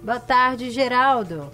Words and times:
Boa 0.00 0.20
tarde, 0.20 0.70
Geraldo. 0.70 1.50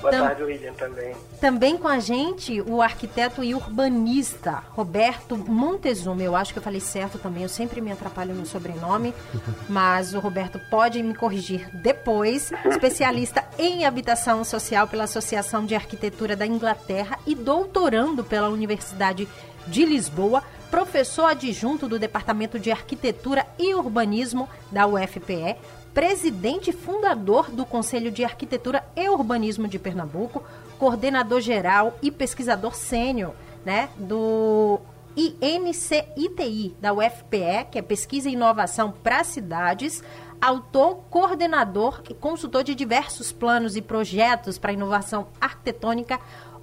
Boa 0.00 0.12
Tam 0.12 0.26
tarde, 0.26 0.42
William, 0.42 0.72
também. 0.74 1.14
Também 1.40 1.76
com 1.76 1.88
a 1.88 1.98
gente 1.98 2.60
o 2.62 2.80
arquiteto 2.80 3.42
e 3.42 3.54
urbanista 3.54 4.62
Roberto 4.70 5.36
Montezuma. 5.36 6.22
Eu 6.22 6.36
acho 6.36 6.52
que 6.52 6.58
eu 6.58 6.62
falei 6.62 6.80
certo 6.80 7.18
também, 7.18 7.42
eu 7.42 7.48
sempre 7.48 7.80
me 7.80 7.90
atrapalho 7.90 8.34
no 8.34 8.46
sobrenome, 8.46 9.14
mas 9.68 10.14
o 10.14 10.20
Roberto 10.20 10.60
pode 10.70 11.02
me 11.02 11.14
corrigir 11.14 11.68
depois. 11.74 12.50
Especialista 12.64 13.44
em 13.58 13.84
habitação 13.84 14.44
social 14.44 14.86
pela 14.86 15.04
Associação 15.04 15.64
de 15.64 15.74
Arquitetura 15.74 16.36
da 16.36 16.46
Inglaterra 16.46 17.18
e 17.26 17.34
doutorando 17.34 18.22
pela 18.22 18.48
Universidade 18.48 19.28
de 19.66 19.84
Lisboa, 19.84 20.42
professor 20.70 21.26
adjunto 21.26 21.88
do 21.88 21.98
Departamento 21.98 22.58
de 22.58 22.70
Arquitetura 22.70 23.46
e 23.58 23.74
Urbanismo 23.74 24.48
da 24.70 24.86
UFPE, 24.86 25.56
presidente 25.92 26.72
fundador 26.72 27.50
do 27.50 27.66
Conselho 27.66 28.10
de 28.10 28.24
Arquitetura 28.24 28.84
e 28.94 29.08
Urbanismo 29.08 29.66
de 29.66 29.78
Pernambuco, 29.78 30.44
coordenador 30.78 31.40
geral 31.40 31.98
e 32.02 32.10
pesquisador 32.10 32.74
sênior 32.74 33.34
né, 33.64 33.88
do 33.96 34.80
INCITI, 35.16 36.76
da 36.80 36.92
UFPE, 36.92 37.66
que 37.72 37.78
é 37.78 37.82
Pesquisa 37.82 38.28
e 38.28 38.34
Inovação 38.34 38.92
para 39.02 39.24
Cidades, 39.24 40.02
autor, 40.40 41.02
coordenador 41.10 42.00
e 42.08 42.14
consultor 42.14 42.62
de 42.62 42.74
diversos 42.74 43.32
planos 43.32 43.76
e 43.76 43.82
projetos 43.82 44.58
para 44.58 44.72
inovação 44.72 45.26
arquitetônica, 45.40 46.20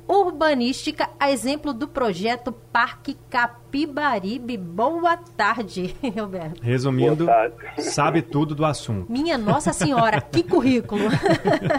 urbanística, 0.07 1.09
a 1.19 1.31
exemplo 1.31 1.73
do 1.73 1.87
projeto 1.87 2.51
Parque 2.51 3.17
Capibaribe. 3.29 4.57
Boa 4.57 5.17
tarde, 5.17 5.95
Roberto. 6.15 6.61
Resumindo, 6.61 7.25
tarde. 7.25 7.55
sabe 7.81 8.21
tudo 8.21 8.53
do 8.53 8.65
assunto. 8.65 9.11
Minha 9.11 9.37
Nossa 9.37 9.73
Senhora, 9.73 10.21
que 10.21 10.43
currículo! 10.47 11.05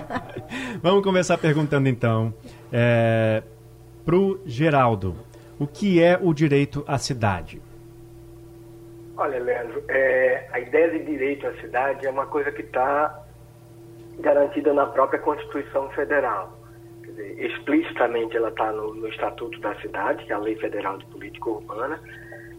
Vamos 0.83 1.03
começar 1.03 1.39
perguntando 1.39 1.89
então 1.89 2.35
é, 2.73 3.43
para 4.05 4.17
o 4.17 4.41
Geraldo, 4.45 5.17
o 5.59 5.67
que 5.67 6.03
é 6.03 6.19
o 6.21 6.35
direito 6.35 6.85
à 6.87 6.99
cidade? 6.99 7.63
Olha, 9.17 9.43
Leandro, 9.43 9.83
é, 9.89 10.47
a 10.53 10.61
ideia 10.61 10.91
de 10.91 11.05
direito 11.05 11.47
à 11.47 11.55
cidade 11.55 12.07
é 12.07 12.11
uma 12.11 12.27
coisa 12.27 12.53
que 12.53 12.61
está 12.61 13.23
garantida 14.19 14.75
na 14.75 14.87
própria 14.87 15.19
Constituição 15.19 15.89
Federal 15.91 16.66
explicitamente 17.39 18.37
ela 18.37 18.49
está 18.49 18.73
no, 18.73 18.95
no, 18.95 19.09
Estatuto 19.09 19.59
da 19.61 19.75
Cidade, 19.77 20.25
que 20.25 20.33
é 20.33 20.35
a 20.35 20.39
Lei 20.39 20.57
Federal 20.57 20.99
de 20.99 21.07
Política 21.07 21.51
Urbana, 21.51 22.01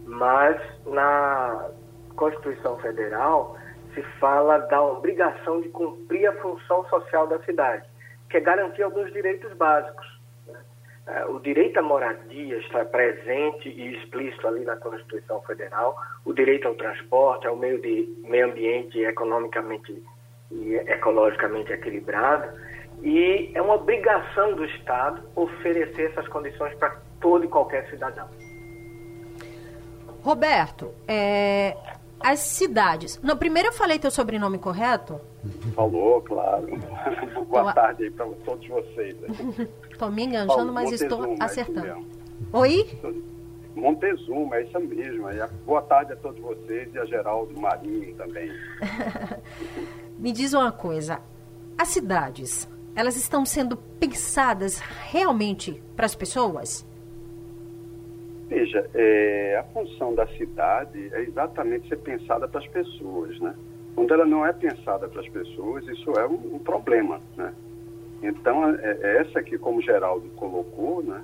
mas 0.04 0.60
na 0.86 1.70
Constituição 2.16 2.76
Federal 2.78 3.56
se 3.94 4.02
fala 4.18 4.58
da 4.58 4.82
obrigação 4.82 5.60
de 5.60 5.68
cumprir 5.70 6.26
a 6.26 6.32
função 6.40 6.84
social 6.88 7.26
da 7.26 7.38
cidade, 7.40 7.84
que 8.30 8.36
é 8.36 8.40
garantir 8.40 8.82
alguns 8.82 9.12
direitos 9.12 9.52
básicos. 9.54 10.06
Né? 10.46 10.60
É, 11.06 11.24
o 11.26 11.38
direito 11.40 11.78
à 11.78 11.82
moradia 11.82 12.58
está 12.58 12.84
presente 12.84 13.68
e 13.68 13.96
explícito 13.96 14.46
ali 14.46 14.64
na 14.64 14.76
Constituição 14.76 15.40
Federal, 15.42 15.96
o 16.24 16.32
direito 16.32 16.68
ao 16.68 16.74
transporte, 16.74 17.46
ao 17.46 17.56
meio, 17.56 17.80
de, 17.80 18.08
meio 18.24 18.46
ambiente 18.46 19.00
economicamente 19.00 20.02
e 20.50 20.74
ecologicamente 20.76 21.72
equilibrado, 21.72 22.48
e 23.02 23.50
é 23.54 23.62
uma 23.62 23.74
obrigação 23.74 24.54
do 24.54 24.64
Estado 24.64 25.22
oferecer 25.36 26.10
essas 26.10 26.26
condições 26.28 26.74
para 26.76 26.96
todo 27.20 27.44
e 27.44 27.48
qualquer 27.48 27.88
cidadão. 27.90 28.28
Roberto, 30.22 30.92
é, 31.06 31.76
as 32.20 32.40
cidades. 32.40 33.20
No, 33.22 33.36
primeiro 33.36 33.68
eu 33.68 33.72
falei 33.72 33.98
teu 33.98 34.10
sobrenome 34.10 34.58
correto? 34.58 35.20
Falou, 35.74 36.20
claro. 36.22 36.66
Boa 37.48 37.72
tarde 37.72 38.04
aí 38.04 38.10
para 38.10 38.26
todos 38.44 38.66
vocês. 38.66 39.16
Estou 39.90 40.10
me 40.10 40.24
enganjando, 40.24 40.72
mas 40.72 40.90
Montezuma, 40.90 40.94
estou 40.94 41.32
é 41.34 41.36
acertando. 41.40 41.86
É 41.86 41.96
Oi? 42.52 42.86
Montezuma, 43.74 44.56
é 44.56 44.62
isso 44.62 44.80
mesmo. 44.80 45.26
Boa 45.64 45.82
tarde 45.82 46.12
a 46.12 46.16
todos 46.16 46.40
vocês 46.40 46.92
e 46.94 46.98
a 46.98 47.04
Geraldo 47.04 47.58
Marinho 47.60 48.14
também. 48.16 48.50
me 50.18 50.32
diz 50.32 50.52
uma 50.52 50.72
coisa. 50.72 51.20
As 51.76 51.88
cidades, 51.88 52.68
elas 52.98 53.14
estão 53.14 53.46
sendo 53.46 53.76
pensadas 53.76 54.80
realmente 54.80 55.80
para 55.94 56.04
as 56.04 56.16
pessoas? 56.16 56.84
Veja, 58.48 58.90
é, 58.92 59.56
a 59.56 59.62
função 59.72 60.16
da 60.16 60.26
cidade 60.26 61.08
é 61.12 61.22
exatamente 61.22 61.88
ser 61.88 61.98
pensada 61.98 62.48
para 62.48 62.58
as 62.58 62.66
pessoas, 62.66 63.38
né? 63.38 63.54
Quando 63.94 64.12
ela 64.12 64.26
não 64.26 64.44
é 64.44 64.52
pensada 64.52 65.06
para 65.06 65.20
as 65.20 65.28
pessoas, 65.28 65.86
isso 65.86 66.10
é 66.18 66.26
um, 66.26 66.56
um 66.56 66.58
problema, 66.58 67.20
né? 67.36 67.54
Então, 68.20 68.68
é, 68.74 68.98
é 69.00 69.16
essa 69.18 69.44
que, 69.44 69.56
como 69.58 69.80
Geraldo 69.80 70.28
colocou, 70.30 71.00
né? 71.00 71.22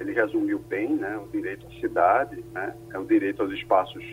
Ele 0.00 0.12
resumiu 0.12 0.58
bem, 0.58 0.88
né? 0.88 1.16
O 1.18 1.28
direito 1.28 1.64
à 1.68 1.80
cidade, 1.80 2.42
né? 2.52 2.74
É 2.92 2.98
o 2.98 3.04
direito 3.04 3.42
aos 3.42 3.52
espaços 3.52 4.04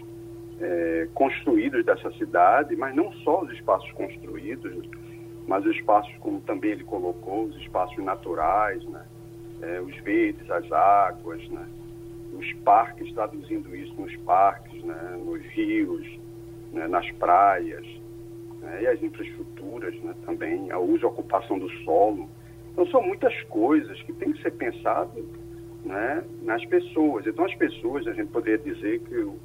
é, 0.61 1.07
construídos 1.15 1.83
dessa 1.83 2.11
cidade, 2.11 2.75
mas 2.75 2.95
não 2.95 3.11
só 3.23 3.41
os 3.41 3.51
espaços 3.51 3.91
construídos, 3.93 4.75
né? 4.75 5.08
Mas 5.49 5.65
os 5.65 5.75
espaços, 5.75 6.15
como 6.19 6.39
também 6.41 6.73
ele 6.73 6.83
colocou, 6.83 7.45
os 7.45 7.55
espaços 7.57 7.97
naturais, 8.03 8.83
né? 8.85 9.03
É, 9.63 9.81
os 9.81 9.95
verdes, 9.97 10.49
as 10.49 10.71
águas, 10.71 11.45
né? 11.49 11.67
os 12.33 12.53
parques, 12.63 13.11
traduzindo 13.13 13.75
isso 13.75 13.93
nos 13.99 14.15
parques, 14.17 14.83
né? 14.83 15.19
nos 15.25 15.41
rios, 15.47 16.07
né? 16.71 16.87
nas 16.87 17.09
praias, 17.13 17.85
né? 18.61 18.83
e 18.83 18.87
as 18.87 19.01
infraestruturas 19.01 19.95
né? 20.03 20.13
também, 20.23 20.69
a 20.71 20.77
uso 20.77 21.01
e 21.01 21.05
ocupação 21.05 21.57
do 21.57 21.67
solo. 21.83 22.29
Então, 22.71 22.85
são 22.85 23.01
muitas 23.01 23.33
coisas 23.45 23.99
que 24.03 24.13
têm 24.13 24.31
que 24.31 24.41
ser 24.43 24.51
pensado 24.51 25.27
né? 25.83 26.23
nas 26.43 26.63
pessoas. 26.65 27.25
Então, 27.25 27.43
as 27.43 27.55
pessoas, 27.55 28.05
a 28.05 28.13
gente 28.13 28.29
poderia 28.29 28.59
dizer 28.59 28.99
que 28.99 29.15
o, 29.15 29.35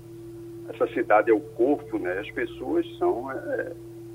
essa 0.69 0.87
cidade 0.89 1.31
é 1.31 1.35
o 1.35 1.41
corpo, 1.41 1.99
né? 1.99 2.19
as 2.21 2.31
pessoas 2.31 2.87
são, 2.99 3.33
é, 3.33 3.73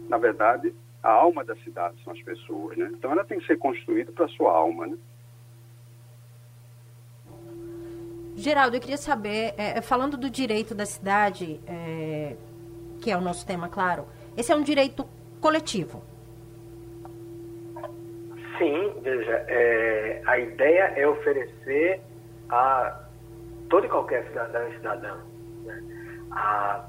na 0.08 0.20
verdade, 0.20 0.72
a 1.02 1.12
alma 1.12 1.44
da 1.44 1.56
cidade 1.58 1.96
são 2.04 2.14
as 2.14 2.22
pessoas, 2.22 2.78
né? 2.78 2.90
Então 2.94 3.12
ela 3.12 3.24
tem 3.24 3.40
que 3.40 3.48
ser 3.48 3.58
construída 3.58 4.12
para 4.12 4.26
a 4.26 4.30
sua 4.30 4.52
alma, 4.52 4.88
né? 4.88 4.98
Geraldo, 8.36 8.78
eu 8.78 8.82
queria 8.82 8.98
saber, 8.98 9.54
é, 9.58 9.78
é, 9.78 9.82
falando 9.82 10.16
do 10.16 10.30
direito 10.30 10.74
da 10.74 10.86
cidade, 10.86 11.60
é, 11.68 12.36
que 13.02 13.12
é 13.12 13.18
o 13.18 13.22
nosso 13.22 13.46
tema, 13.46 13.68
claro, 13.68 14.06
esse 14.38 14.52
é 14.52 14.56
um 14.56 14.64
direito 14.64 15.06
coletivo, 15.42 16.02
Sim, 18.60 18.94
veja, 19.02 19.46
é, 19.48 20.22
a 20.26 20.38
ideia 20.38 20.94
é 20.98 21.08
oferecer 21.08 22.02
a 22.50 23.04
todo 23.70 23.86
e 23.86 23.90
qualquer 23.90 24.28
cidadão 24.28 24.68
e 24.68 24.76
cidadã 24.76 25.16
né, 25.64 25.82
a 26.32 26.86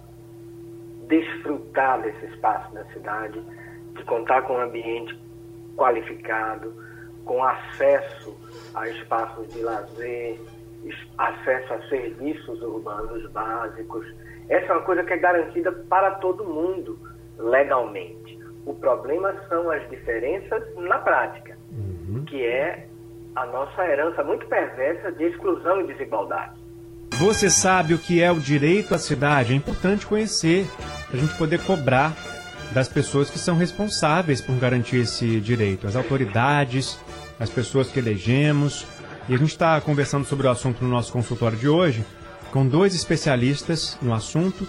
desfrutar 1.07 2.03
desse 2.03 2.27
espaço 2.27 2.75
na 2.75 2.85
cidade, 2.87 3.41
de 4.01 4.07
contar 4.07 4.43
com 4.43 4.55
um 4.55 4.61
ambiente 4.61 5.19
qualificado, 5.77 6.75
com 7.25 7.43
acesso 7.45 8.37
a 8.75 8.89
espaços 8.89 9.53
de 9.53 9.61
lazer, 9.61 10.39
acesso 11.17 11.75
a 11.75 11.89
serviços 11.89 12.61
urbanos 12.63 13.31
básicos. 13.31 14.07
Essa 14.49 14.73
é 14.73 14.77
uma 14.77 14.83
coisa 14.83 15.05
que 15.05 15.13
é 15.13 15.19
garantida 15.19 15.71
para 15.71 16.13
todo 16.13 16.45
mundo 16.45 16.99
legalmente. 17.39 18.39
O 18.67 18.75
problema 18.75 19.35
são 19.49 19.71
as 19.71 19.89
diferenças 19.89 20.63
na 20.77 20.99
prática, 20.99 21.57
uhum. 21.73 22.25
que 22.25 22.45
é 22.45 22.87
a 23.37 23.47
nossa 23.47 23.87
herança 23.87 24.25
muito 24.25 24.47
perversa 24.47 25.13
de 25.13 25.25
exclusão 25.25 25.81
e 25.81 25.87
desigualdade. 25.87 26.59
Você 27.13 27.51
sabe 27.51 27.95
o 27.95 27.99
que 27.99 28.23
é 28.23 28.31
o 28.31 28.41
direito 28.41 28.95
à 28.95 28.99
cidade? 28.99 29.53
É 29.53 29.57
importante 29.57 30.07
conhecer, 30.07 30.67
para 31.07 31.17
a 31.17 31.21
gente 31.21 31.37
poder 31.37 31.63
cobrar 31.65 32.15
das 32.73 32.89
pessoas 32.89 33.31
que 33.31 33.39
são 33.39 33.57
responsáveis 33.57 34.41
por 34.41 34.57
garantir 34.57 34.99
esse 34.99 35.41
direito, 35.41 35.87
as 35.87 35.97
autoridades, 35.97 36.99
as 37.39 37.51
pessoas 37.51 37.89
que 37.91 37.99
elegemos. 37.99 38.87
E 39.29 39.35
a 39.35 39.39
gente 39.39 39.51
está 39.51 39.81
conversando 39.81 40.25
sobre 40.25 40.47
o 40.47 40.51
assunto 40.51 40.83
no 40.85 40.91
nosso 40.91 41.13
consultório 41.13 41.59
de 41.59 41.69
hoje 41.69 42.05
com 42.53 42.67
dois 42.67 42.95
especialistas 42.95 43.97
no 44.03 44.13
assunto. 44.13 44.67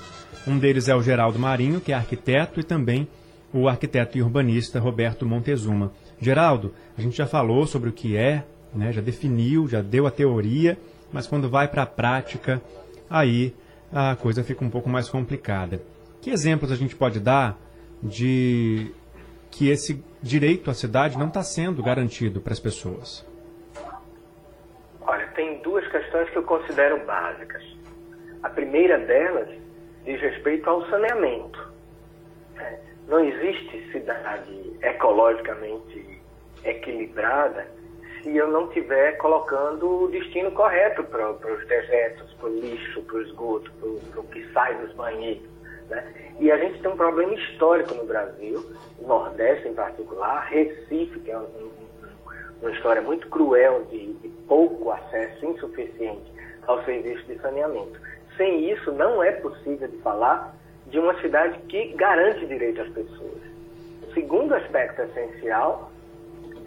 Um 0.48 0.57
deles 0.57 0.88
é 0.88 0.95
o 0.95 1.01
Geraldo 1.01 1.39
Marinho, 1.39 1.81
que 1.81 1.92
é 1.92 1.95
arquiteto, 1.95 2.59
e 2.59 2.63
também 2.63 3.07
o 3.53 3.68
arquiteto 3.68 4.18
e 4.18 4.21
urbanista 4.21 4.80
Roberto 4.80 5.25
Montezuma. 5.25 5.92
Geraldo, 6.19 6.74
a 6.97 7.01
gente 7.01 7.18
já 7.18 7.27
falou 7.27 7.65
sobre 7.65 7.89
o 7.89 7.94
que 7.94 8.15
é, 8.15 8.44
né, 8.74 8.92
já 8.92 9.01
definiu, 9.01 9.68
já 9.68 9.81
deu 9.81 10.07
a 10.07 10.12
teoria, 10.12 10.77
mas 11.12 11.27
quando 11.27 11.50
vai 11.50 11.68
para 11.68 11.83
a 11.83 11.88
prática, 11.88 12.62
aí 13.09 13.54
a 13.92 14.15
coisa 14.15 14.44
fica 14.44 14.63
um 14.63 14.69
pouco 14.69 14.89
mais 14.89 15.09
complicada. 15.09 15.81
Que 16.21 16.30
exemplos 16.30 16.71
a 16.71 16.75
gente 16.75 16.95
pode 16.95 17.19
dar 17.19 17.59
de 18.01 18.92
que 19.50 19.69
esse 19.69 20.03
direito 20.21 20.69
à 20.69 20.74
cidade 20.74 21.18
não 21.18 21.27
está 21.27 21.44
sendo 21.44 21.83
garantido 21.83 22.42
para 22.42 22.53
as 22.53 22.59
pessoas? 22.59 23.25
Olha, 25.01 25.27
tem 25.36 25.62
duas 25.62 25.88
questões 25.88 26.30
que 26.30 26.38
eu 26.38 26.44
considero 26.44 27.06
básicas. 27.06 27.63
A 28.44 28.50
primeira 28.50 28.98
delas 29.00 29.50
diz 30.06 30.19
respeito 30.21 30.69
ao 30.69 30.88
saneamento. 30.89 31.71
É, 32.57 32.80
não 33.07 33.19
existe 33.19 33.92
cidade 33.92 34.74
ecologicamente 34.81 36.21
equilibrada 36.63 37.68
se 38.21 38.36
eu 38.36 38.47
não 38.47 38.68
estiver 38.68 39.18
colocando 39.18 40.04
o 40.04 40.07
destino 40.07 40.51
correto 40.51 41.04
para 41.04 41.31
os 41.31 41.68
dejetos, 41.68 42.31
para 42.33 42.50
o 42.50 42.59
lixo, 42.59 43.01
para 43.01 43.15
o 43.15 43.21
esgoto, 43.21 43.71
para 44.12 44.19
o 44.19 44.24
que 44.25 44.47
sai 44.54 44.75
dos 44.75 44.94
banheiros. 44.94 45.50
Né? 45.91 46.03
E 46.39 46.49
a 46.49 46.57
gente 46.57 46.81
tem 46.81 46.89
um 46.89 46.95
problema 46.95 47.33
histórico 47.33 47.93
no 47.93 48.05
Brasil, 48.05 48.65
no 49.01 49.07
Nordeste 49.09 49.67
em 49.67 49.73
particular, 49.73 50.47
Recife, 50.47 51.19
que 51.19 51.29
é 51.29 51.38
um, 51.38 51.41
um, 51.41 51.71
uma 52.61 52.71
história 52.71 53.01
muito 53.01 53.27
cruel 53.27 53.83
de, 53.91 54.13
de 54.13 54.29
pouco 54.47 54.89
acesso, 54.89 55.45
insuficiente 55.45 56.31
ao 56.65 56.81
serviço 56.85 57.25
de 57.25 57.38
saneamento. 57.39 57.99
Sem 58.38 58.71
isso, 58.71 58.91
não 58.93 59.21
é 59.21 59.33
possível 59.33 59.88
de 59.89 59.97
falar 59.97 60.55
de 60.88 60.97
uma 60.97 61.19
cidade 61.19 61.59
que 61.67 61.88
garante 61.95 62.45
direito 62.45 62.81
às 62.81 62.89
pessoas. 62.89 63.41
O 64.07 64.13
segundo 64.13 64.55
aspecto 64.55 65.01
essencial 65.01 65.91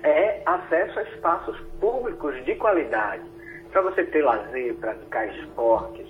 é 0.03 0.43
acesso 0.44 0.99
a 0.99 1.03
espaços 1.05 1.59
públicos 1.81 2.44
de 2.44 2.55
qualidade, 2.56 3.23
para 3.73 3.81
você 3.81 4.05
ter 4.05 4.23
lazer, 4.23 4.75
praticar 4.75 5.35
esportes, 5.35 6.06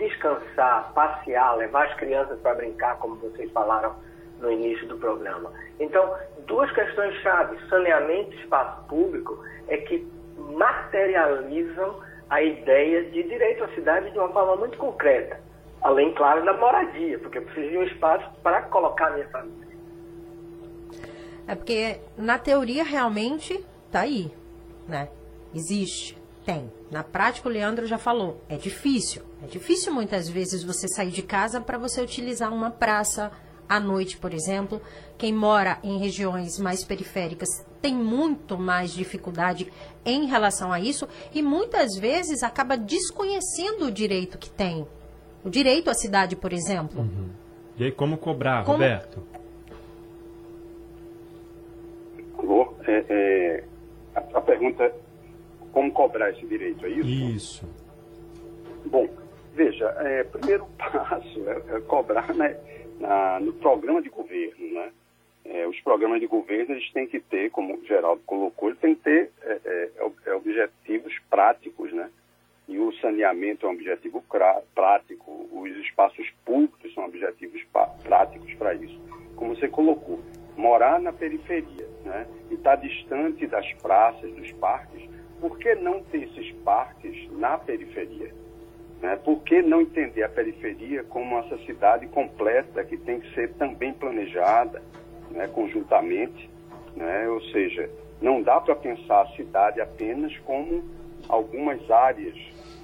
descansar, 0.00 0.92
passear, 0.94 1.56
levar 1.56 1.86
as 1.86 1.94
crianças 1.94 2.38
para 2.40 2.54
brincar, 2.54 2.96
como 2.98 3.16
vocês 3.16 3.50
falaram 3.52 3.94
no 4.40 4.50
início 4.50 4.88
do 4.88 4.96
programa. 4.96 5.52
Então, 5.78 6.16
duas 6.46 6.70
questões 6.72 7.14
chave, 7.22 7.58
saneamento 7.68 8.32
e 8.32 8.40
espaço 8.40 8.82
público, 8.88 9.44
é 9.68 9.76
que 9.76 10.06
materializam 10.56 12.00
a 12.30 12.42
ideia 12.42 13.04
de 13.10 13.22
direito 13.22 13.64
à 13.64 13.68
cidade 13.68 14.10
de 14.10 14.18
uma 14.18 14.30
forma 14.30 14.56
muito 14.56 14.78
concreta. 14.78 15.38
Além, 15.82 16.12
claro, 16.14 16.44
da 16.44 16.54
moradia, 16.54 17.18
porque 17.18 17.38
eu 17.38 17.42
preciso 17.42 17.68
de 17.68 17.78
um 17.78 17.82
espaço 17.84 18.28
para 18.42 18.62
colocar 18.62 19.10
minha 19.10 19.28
família. 19.28 19.68
É 21.46 21.54
porque, 21.54 22.00
na 22.16 22.38
teoria, 22.38 22.84
realmente, 22.84 23.64
tá 23.90 24.00
aí, 24.00 24.32
né? 24.86 25.08
Existe. 25.54 26.19
Tem. 26.44 26.70
Na 26.90 27.04
prática, 27.04 27.48
o 27.48 27.52
Leandro 27.52 27.86
já 27.86 27.98
falou, 27.98 28.42
é 28.48 28.56
difícil. 28.56 29.22
É 29.42 29.46
difícil 29.46 29.92
muitas 29.92 30.28
vezes 30.28 30.62
você 30.64 30.88
sair 30.88 31.10
de 31.10 31.22
casa 31.22 31.60
para 31.60 31.78
você 31.78 32.00
utilizar 32.00 32.52
uma 32.52 32.70
praça 32.70 33.30
à 33.68 33.78
noite, 33.78 34.16
por 34.16 34.34
exemplo. 34.34 34.80
Quem 35.16 35.32
mora 35.32 35.78
em 35.82 35.98
regiões 35.98 36.58
mais 36.58 36.82
periféricas 36.82 37.48
tem 37.80 37.94
muito 37.94 38.58
mais 38.58 38.92
dificuldade 38.92 39.70
em 40.04 40.26
relação 40.26 40.72
a 40.72 40.80
isso 40.80 41.08
e 41.32 41.42
muitas 41.42 41.96
vezes 41.96 42.42
acaba 42.42 42.76
desconhecendo 42.76 43.86
o 43.86 43.90
direito 43.90 44.38
que 44.38 44.50
tem. 44.50 44.86
O 45.44 45.48
direito 45.48 45.88
à 45.88 45.94
cidade, 45.94 46.36
por 46.36 46.52
exemplo. 46.52 47.00
Uhum. 47.00 47.30
E 47.78 47.84
aí, 47.84 47.92
como 47.92 48.18
cobrar, 48.18 48.64
como... 48.64 48.78
Roberto? 48.78 49.22
Alô? 52.36 52.74
É, 52.86 53.04
é, 53.08 53.64
a, 54.14 54.38
a 54.38 54.40
pergunta 54.40 54.92
como 55.72 55.92
cobrar 55.92 56.30
esse 56.30 56.44
direito, 56.46 56.84
é 56.84 56.88
isso? 56.88 57.08
Isso. 57.08 57.68
Bom, 58.86 59.08
veja, 59.54 59.86
é, 59.98 60.24
primeiro 60.24 60.66
passo 60.78 61.48
é, 61.48 61.76
é 61.76 61.80
cobrar 61.80 62.34
né, 62.34 62.56
na, 62.98 63.40
no 63.40 63.52
programa 63.54 64.02
de 64.02 64.08
governo, 64.08 64.74
né? 64.74 64.92
É, 65.44 65.66
os 65.66 65.80
programas 65.80 66.20
de 66.20 66.26
governo 66.26 66.74
eles 66.74 66.92
têm 66.92 67.06
que 67.06 67.18
ter, 67.18 67.50
como 67.50 67.74
o 67.74 67.84
Geraldo 67.84 68.22
colocou, 68.26 68.68
eles 68.68 68.80
têm 68.80 68.94
que 68.94 69.02
ter 69.02 69.30
é, 69.42 69.60
é, 69.64 69.90
é 70.26 70.34
objetivos 70.34 71.18
práticos, 71.28 71.92
né? 71.92 72.10
E 72.68 72.78
o 72.78 72.92
saneamento 73.00 73.66
é 73.66 73.68
um 73.68 73.72
objetivo 73.72 74.22
prático, 74.74 75.48
os 75.50 75.76
espaços 75.78 76.30
públicos 76.44 76.94
são 76.94 77.04
objetivos 77.04 77.60
práticos 78.04 78.54
para 78.54 78.74
isso. 78.74 79.00
Como 79.34 79.56
você 79.56 79.66
colocou, 79.66 80.20
morar 80.56 81.00
na 81.00 81.12
periferia, 81.12 81.88
né? 82.04 82.28
E 82.50 82.54
estar 82.54 82.76
tá 82.76 82.82
distante 82.82 83.46
das 83.46 83.72
praças, 83.74 84.30
dos 84.32 84.52
parques, 84.52 85.02
por 85.40 85.58
que 85.58 85.74
não 85.76 86.02
ter 86.04 86.24
esses 86.24 86.52
parques 86.64 87.30
na 87.32 87.56
periferia? 87.56 88.32
Né? 89.00 89.16
Por 89.16 89.42
que 89.42 89.62
não 89.62 89.80
entender 89.80 90.22
a 90.22 90.28
periferia 90.28 91.02
como 91.04 91.38
essa 91.38 91.56
cidade 91.64 92.06
completa 92.08 92.84
que 92.84 92.96
tem 92.98 93.20
que 93.20 93.34
ser 93.34 93.52
também 93.54 93.92
planejada 93.92 94.82
né, 95.30 95.48
conjuntamente? 95.48 96.50
Né? 96.94 97.28
Ou 97.28 97.40
seja, 97.44 97.88
não 98.20 98.42
dá 98.42 98.60
para 98.60 98.76
pensar 98.76 99.22
a 99.22 99.26
cidade 99.28 99.80
apenas 99.80 100.36
como 100.40 100.84
algumas 101.28 101.90
áreas 101.90 102.36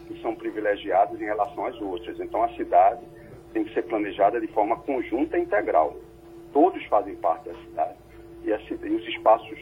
que 0.06 0.20
são 0.22 0.34
privilegiadas 0.34 1.20
em 1.20 1.24
relação 1.24 1.66
às 1.66 1.78
outras. 1.80 2.18
Então, 2.18 2.42
a 2.42 2.48
cidade 2.50 3.02
tem 3.52 3.64
que 3.64 3.74
ser 3.74 3.82
planejada 3.82 4.40
de 4.40 4.46
forma 4.48 4.76
conjunta 4.78 5.36
e 5.36 5.42
integral. 5.42 5.96
Todos 6.52 6.82
fazem 6.86 7.16
parte 7.16 7.48
da 7.48 7.54
cidade. 7.54 7.96
E, 8.44 8.52
a, 8.52 8.58
e 8.58 8.94
os 8.94 9.08
espaços 9.08 9.58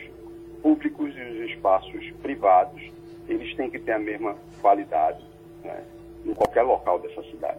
públicos 0.64 1.14
e 1.14 1.20
os 1.20 1.50
espaços 1.50 2.10
privados, 2.22 2.80
eles 3.28 3.54
têm 3.54 3.68
que 3.68 3.78
ter 3.78 3.92
a 3.92 3.98
mesma 3.98 4.34
qualidade 4.62 5.22
né, 5.62 5.84
em 6.24 6.32
qualquer 6.32 6.62
local 6.62 6.98
dessa 6.98 7.22
cidade. 7.24 7.58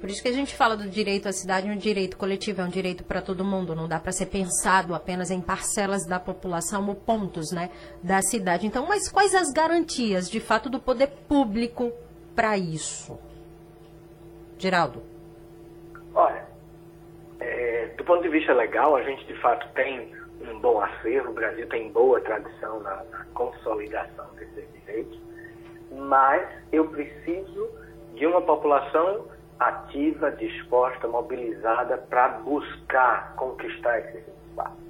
Por 0.00 0.08
isso 0.08 0.22
que 0.22 0.28
a 0.28 0.32
gente 0.32 0.54
fala 0.54 0.76
do 0.76 0.88
direito 0.88 1.26
à 1.26 1.32
cidade, 1.32 1.68
um 1.68 1.76
direito 1.76 2.16
coletivo, 2.16 2.60
é 2.60 2.64
um 2.64 2.68
direito 2.68 3.02
para 3.02 3.20
todo 3.20 3.44
mundo, 3.44 3.74
não 3.74 3.88
dá 3.88 3.98
para 3.98 4.12
ser 4.12 4.26
pensado 4.26 4.94
apenas 4.94 5.32
em 5.32 5.40
parcelas 5.40 6.06
da 6.06 6.20
população 6.20 6.86
ou 6.86 6.94
pontos 6.94 7.50
né, 7.50 7.68
da 8.00 8.22
cidade. 8.22 8.64
Então, 8.64 8.86
mas 8.86 9.10
quais 9.10 9.34
as 9.34 9.50
garantias, 9.52 10.30
de 10.30 10.38
fato, 10.38 10.70
do 10.70 10.78
poder 10.78 11.08
público 11.28 11.90
para 12.36 12.56
isso? 12.56 13.18
Geraldo. 14.56 15.02
Olha, 16.14 16.46
é, 17.40 17.88
do 17.96 18.04
ponto 18.04 18.22
de 18.22 18.28
vista 18.28 18.52
legal, 18.52 18.94
a 18.94 19.02
gente 19.02 19.26
de 19.26 19.34
fato 19.40 19.66
tem 19.74 20.14
um 20.40 20.58
bom 20.60 20.80
acervo, 20.80 21.30
o 21.30 21.34
Brasil 21.34 21.66
tem 21.68 21.90
boa 21.90 22.20
tradição 22.20 22.80
na, 22.80 23.04
na 23.10 23.24
consolidação 23.34 24.26
desses 24.36 24.64
direitos, 24.72 25.18
mas 25.92 26.46
eu 26.72 26.86
preciso 26.88 27.68
de 28.14 28.26
uma 28.26 28.42
população 28.42 29.26
ativa, 29.58 30.30
disposta, 30.32 31.08
mobilizada 31.08 31.98
para 31.98 32.28
buscar 32.28 33.34
conquistar 33.36 34.00
esses 34.00 34.22
espaços. 34.48 34.86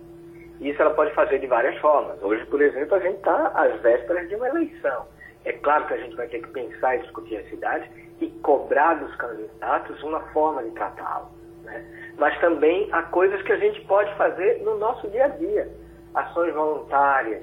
Isso 0.61 0.81
ela 0.81 0.95
pode 0.95 1.13
fazer 1.15 1.39
de 1.39 1.47
várias 1.47 1.79
formas. 1.79 2.21
Hoje, 2.23 2.45
por 2.47 2.61
exemplo, 2.61 2.95
a 2.95 3.01
gente 3.01 3.19
está 3.19 3.49
às 3.49 3.81
vésperas 3.83 4.29
de 4.29 4.35
uma 4.35 4.49
eleição. 4.49 5.07
É 5.45 5.53
claro 5.53 5.87
que 5.87 5.95
a 5.95 5.99
gente 5.99 6.17
vai 6.17 6.27
ter 6.27 6.41
que 6.41 6.49
pensar 6.49 6.97
e 6.97 7.03
discutir 7.03 7.37
a 7.37 7.49
cidade 7.49 7.89
e 8.21 8.29
cobrar 8.43 8.95
dos 8.95 9.15
candidatos 9.17 10.03
uma 10.03 10.21
forma 10.33 10.63
de 10.65 10.71
tratá-lo. 10.71 11.36
Né? 11.67 11.85
Mas 12.17 12.39
também 12.41 12.89
há 12.93 13.03
coisas 13.03 13.43
que 13.43 13.53
a 13.53 13.59
gente 13.59 13.81
pode 13.83 14.13
fazer 14.17 14.63
no 14.63 14.79
nosso 14.79 15.09
dia 15.11 15.27
a 15.27 15.29
dia. 15.29 15.69
ações 16.15 16.55
voluntárias, 16.55 17.43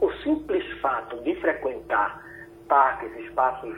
o 0.00 0.10
simples 0.22 0.64
fato 0.80 1.16
de 1.22 1.34
frequentar 1.36 2.22
parques, 2.68 3.14
espaços 3.24 3.76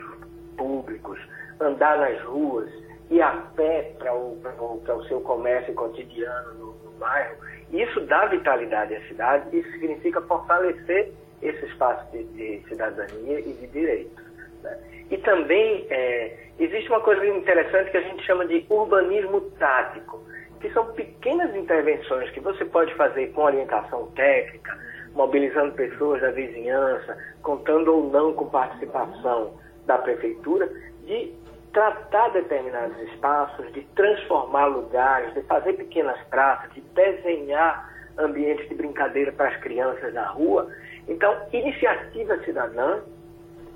públicos, 0.59 1.19
andar 1.61 1.99
nas 1.99 2.21
ruas, 2.23 2.71
ir 3.11 3.23
a 3.23 3.33
pé 3.57 3.95
para 3.99 4.15
o, 4.15 4.39
o, 4.39 5.05
seu 5.09 5.21
comércio 5.21 5.73
cotidiano 5.75 6.55
no, 6.55 6.73
no 6.85 6.91
bairro, 6.99 7.37
isso 7.71 8.01
dá 8.03 8.27
vitalidade 8.27 8.95
à 8.95 9.01
cidade, 9.09 9.57
isso 9.57 9.71
significa 9.73 10.21
fortalecer 10.23 11.13
esse 11.43 11.65
espaço 11.67 12.11
de, 12.13 12.25
de 12.25 12.69
cidadania 12.69 13.41
e 13.41 13.53
de 13.53 13.67
direitos. 13.69 14.25
Né? 14.63 14.79
E 15.11 15.19
também 15.19 15.87
é, 15.91 16.37
existe 16.59 16.89
uma 16.89 17.01
coisa 17.01 17.27
interessante 17.27 17.91
que 17.91 17.97
a 17.97 18.03
gente 18.03 18.25
chama 18.25 18.47
de 18.47 18.65
urbanismo 18.69 19.41
tático, 19.59 20.23
que 20.61 20.71
são 20.73 20.87
pequenas 20.93 21.55
intervenções 21.55 22.31
que 22.31 22.41
você 22.41 22.65
pode 22.65 22.95
fazer 22.95 23.29
com 23.33 23.43
orientação 23.43 24.07
técnica, 24.13 24.79
mobilizando 25.15 25.73
pessoas 25.75 26.21
da 26.21 26.31
vizinhança, 26.31 27.17
contando 27.43 27.95
ou 27.95 28.11
não 28.11 28.33
com 28.33 28.49
participação 28.49 29.55
da 29.87 29.99
prefeitura, 29.99 30.69
de 31.05 31.35
tratar 31.73 32.29
determinados 32.31 32.97
espaços, 33.11 33.71
de 33.73 33.83
transformar 33.95 34.67
lugares, 34.67 35.35
de 35.35 35.43
fazer 35.43 35.75
pequenas 35.75 36.19
praças, 36.29 36.73
de 36.73 36.81
desenhar 36.81 37.93
ambientes 38.17 38.69
de 38.69 38.75
brincadeira 38.75 39.33
para 39.33 39.49
as 39.49 39.57
crianças 39.61 40.15
na 40.15 40.25
rua. 40.27 40.71
Então, 41.09 41.37
iniciativa 41.53 42.39
cidadã 42.45 43.01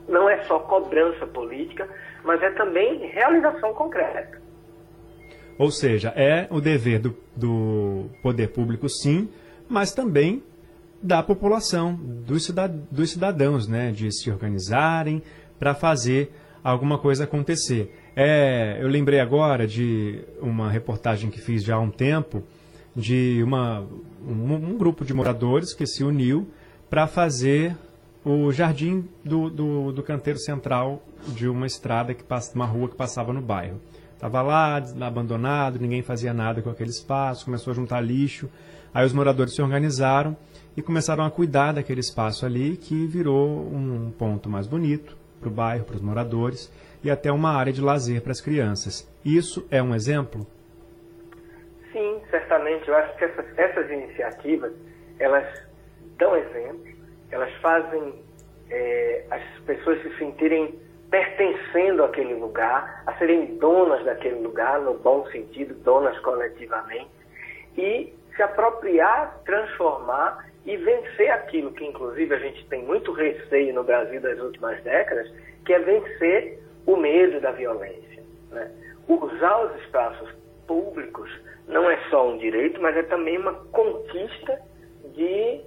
não 0.08 0.28
é 0.28 0.42
só 0.44 0.58
cobrança 0.60 1.26
política, 1.26 1.88
mas 2.24 2.42
é 2.42 2.50
também 2.50 3.06
realização 3.06 3.74
concreta. 3.74 4.40
Ou 5.58 5.70
seja, 5.70 6.12
é 6.16 6.46
o 6.50 6.60
dever 6.60 7.00
do, 7.00 7.16
do 7.34 8.06
poder 8.22 8.48
público, 8.48 8.88
sim, 8.88 9.28
mas 9.68 9.92
também 9.92 10.42
da 11.02 11.22
população, 11.22 11.94
dos, 11.94 12.44
cidad 12.44 12.72
dos 12.90 13.10
cidadãos, 13.10 13.68
né, 13.68 13.90
de 13.90 14.10
se 14.12 14.30
organizarem 14.30 15.22
para 15.58 15.74
fazer 15.74 16.32
alguma 16.62 16.98
coisa 16.98 17.24
acontecer. 17.24 17.92
É, 18.14 18.78
eu 18.80 18.88
lembrei 18.88 19.20
agora 19.20 19.66
de 19.66 20.24
uma 20.40 20.70
reportagem 20.70 21.30
que 21.30 21.40
fiz 21.40 21.62
já 21.62 21.76
há 21.76 21.80
um 21.80 21.90
tempo 21.90 22.42
de 22.94 23.40
uma, 23.44 23.86
um, 24.26 24.54
um 24.54 24.76
grupo 24.76 25.04
de 25.04 25.14
moradores 25.14 25.72
que 25.72 25.86
se 25.86 26.02
uniu 26.02 26.48
para 26.90 27.06
fazer 27.06 27.76
o 28.25 28.52
jardim 28.52 29.08
do, 29.25 29.48
do, 29.48 29.92
do, 29.92 30.02
canteiro 30.02 30.38
central 30.38 31.02
de 31.28 31.48
uma 31.48 31.66
estrada 31.66 32.14
que 32.14 32.22
passa, 32.22 32.54
uma 32.54 32.66
rua 32.66 32.88
que 32.88 32.96
passava 32.96 33.32
no 33.32 33.40
bairro. 33.40 33.80
Estava 34.14 34.42
lá, 34.42 34.82
abandonado, 35.00 35.78
ninguém 35.78 36.02
fazia 36.02 36.34
nada 36.34 36.60
com 36.60 36.70
aquele 36.70 36.90
espaço, 36.90 37.44
começou 37.44 37.70
a 37.70 37.75
juntar 37.75 38.00
lixo. 38.00 38.50
Aí 38.92 39.06
os 39.06 39.12
moradores 39.12 39.54
se 39.54 39.62
organizaram 39.62 40.37
e 40.76 40.82
começaram 40.82 41.25
a 41.25 41.30
cuidar 41.30 41.72
daquele 41.72 42.00
espaço 42.00 42.44
ali, 42.44 42.76
que 42.76 43.06
virou 43.06 43.48
um 43.48 44.10
ponto 44.10 44.48
mais 44.48 44.66
bonito 44.66 45.16
para 45.38 45.48
o 45.48 45.52
bairro, 45.52 45.84
para 45.84 45.96
os 45.96 46.02
moradores 46.02 46.70
e 47.02 47.10
até 47.10 47.30
uma 47.30 47.52
área 47.52 47.72
de 47.72 47.80
lazer 47.80 48.20
para 48.20 48.32
as 48.32 48.40
crianças. 48.40 49.08
Isso 49.25 49.66
é 49.70 49.82
um 49.82 49.94
exemplo? 49.94 50.46
Sim, 51.92 52.20
certamente. 52.30 52.88
Eu 52.88 52.96
acho 52.96 53.16
que 53.16 53.25
essas, 53.25 53.46
essas 53.56 53.90
iniciativas 53.90 54.72
elas 55.18 55.46
dão 56.16 56.37
exemplo, 56.37 56.88
elas 57.30 57.52
fazem 57.56 58.14
é, 58.70 59.25
as 59.30 59.42
pessoas 59.64 60.00
se 60.02 60.16
sentirem 60.18 60.78
pertencendo 61.11 62.04
àquele 62.04 62.35
lugar, 62.35 63.02
a 63.06 63.14
serem 63.14 63.56
donas 63.56 64.04
daquele 64.04 64.40
lugar, 64.40 64.80
no 64.80 64.94
bom 64.94 65.26
sentido, 65.30 65.75
donas 65.82 66.18
coletivamente, 66.20 67.11
e 67.76 68.12
se 68.37 68.42
apropriar, 68.42 69.40
transformar 69.44 70.47
e 70.66 70.76
vencer 70.76 71.30
aquilo 71.30 71.73
que, 71.73 71.85
inclusive, 71.85 72.35
a 72.35 72.38
gente 72.38 72.66
tem 72.66 72.85
muito 72.85 73.12
receio 73.12 73.75
no 73.75 73.85
Brasil 73.85 74.20
das 74.20 74.38
últimas 74.38 74.82
décadas, 74.82 75.30
que 75.64 75.73
é 75.73 75.78
vencer 75.78 76.62
o 76.87 76.97
medo 76.97 77.40
da 77.40 77.52
violência. 77.52 78.23
Né? 78.50 78.70
Usar 79.08 79.64
os 79.64 79.80
espaços 79.82 80.30
públicos 80.66 81.30
não 81.66 81.90
é 81.90 81.99
só 82.11 82.28
um 82.28 82.38
direito, 82.38 82.80
mas 82.80 82.97
é 82.97 83.02
também 83.02 83.38
uma 83.38 83.54
conquista 83.73 84.61
de 85.14 85.61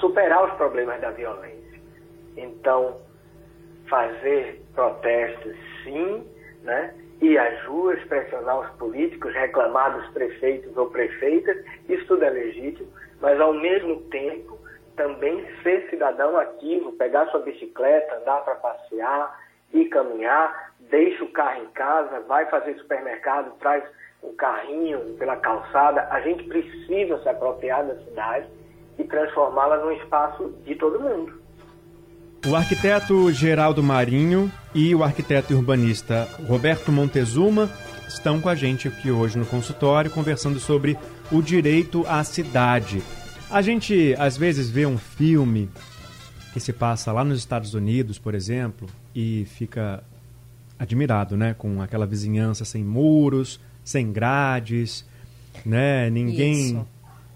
superar 0.00 0.44
os 0.44 0.54
problemas 0.54 1.00
da 1.00 1.10
violência. 1.10 1.80
Então, 2.36 3.00
fazer 3.88 4.62
protestos, 4.74 5.56
sim, 5.84 6.26
né? 6.62 6.94
ir 7.20 7.38
às 7.38 7.64
ruas, 7.66 8.02
pressionar 8.04 8.60
os 8.60 8.70
políticos, 8.76 9.32
reclamar 9.32 9.96
dos 9.96 10.08
prefeitos 10.12 10.76
ou 10.76 10.90
prefeitas, 10.90 11.56
isso 11.88 12.04
tudo 12.06 12.24
é 12.24 12.30
legítimo, 12.30 12.88
mas 13.20 13.40
ao 13.40 13.52
mesmo 13.54 14.00
tempo 14.10 14.58
também 14.96 15.46
ser 15.62 15.88
cidadão 15.88 16.36
ativo, 16.36 16.92
pegar 16.92 17.26
sua 17.28 17.40
bicicleta, 17.40 18.16
andar 18.16 18.44
para 18.44 18.56
passear, 18.56 19.40
ir 19.72 19.86
caminhar, 19.86 20.74
deixa 20.90 21.24
o 21.24 21.30
carro 21.30 21.62
em 21.62 21.66
casa, 21.68 22.20
vai 22.20 22.44
fazer 22.46 22.74
supermercado, 22.74 23.56
traz 23.58 23.84
um 24.22 24.34
carrinho 24.34 25.16
pela 25.18 25.36
calçada. 25.36 26.08
A 26.10 26.20
gente 26.20 26.44
precisa 26.44 27.18
se 27.22 27.28
apropriar 27.28 27.84
da 27.86 27.94
cidade 28.04 28.46
e 28.98 29.04
transformá-la 29.04 29.78
num 29.78 29.92
espaço 29.92 30.52
de 30.64 30.74
todo 30.74 31.00
mundo. 31.00 31.42
O 32.46 32.56
arquiteto 32.56 33.30
Geraldo 33.30 33.82
Marinho 33.82 34.50
e 34.74 34.94
o 34.94 35.04
arquiteto 35.04 35.54
urbanista 35.54 36.28
Roberto 36.48 36.90
Montezuma 36.90 37.70
estão 38.08 38.40
com 38.40 38.48
a 38.48 38.54
gente 38.54 38.88
aqui 38.88 39.10
hoje 39.10 39.38
no 39.38 39.46
consultório 39.46 40.10
conversando 40.10 40.58
sobre 40.58 40.98
o 41.30 41.40
direito 41.40 42.04
à 42.08 42.24
cidade. 42.24 43.00
A 43.48 43.62
gente 43.62 44.14
às 44.18 44.36
vezes 44.36 44.68
vê 44.68 44.84
um 44.84 44.98
filme 44.98 45.70
que 46.52 46.58
se 46.58 46.72
passa 46.72 47.12
lá 47.12 47.24
nos 47.24 47.38
Estados 47.38 47.74
Unidos, 47.74 48.18
por 48.18 48.34
exemplo, 48.34 48.88
e 49.14 49.46
fica 49.46 50.02
admirado, 50.78 51.36
né, 51.36 51.54
com 51.56 51.80
aquela 51.80 52.06
vizinhança 52.06 52.64
sem 52.64 52.82
muros, 52.82 53.60
sem 53.84 54.12
grades, 54.12 55.08
né, 55.64 56.10
ninguém 56.10 56.84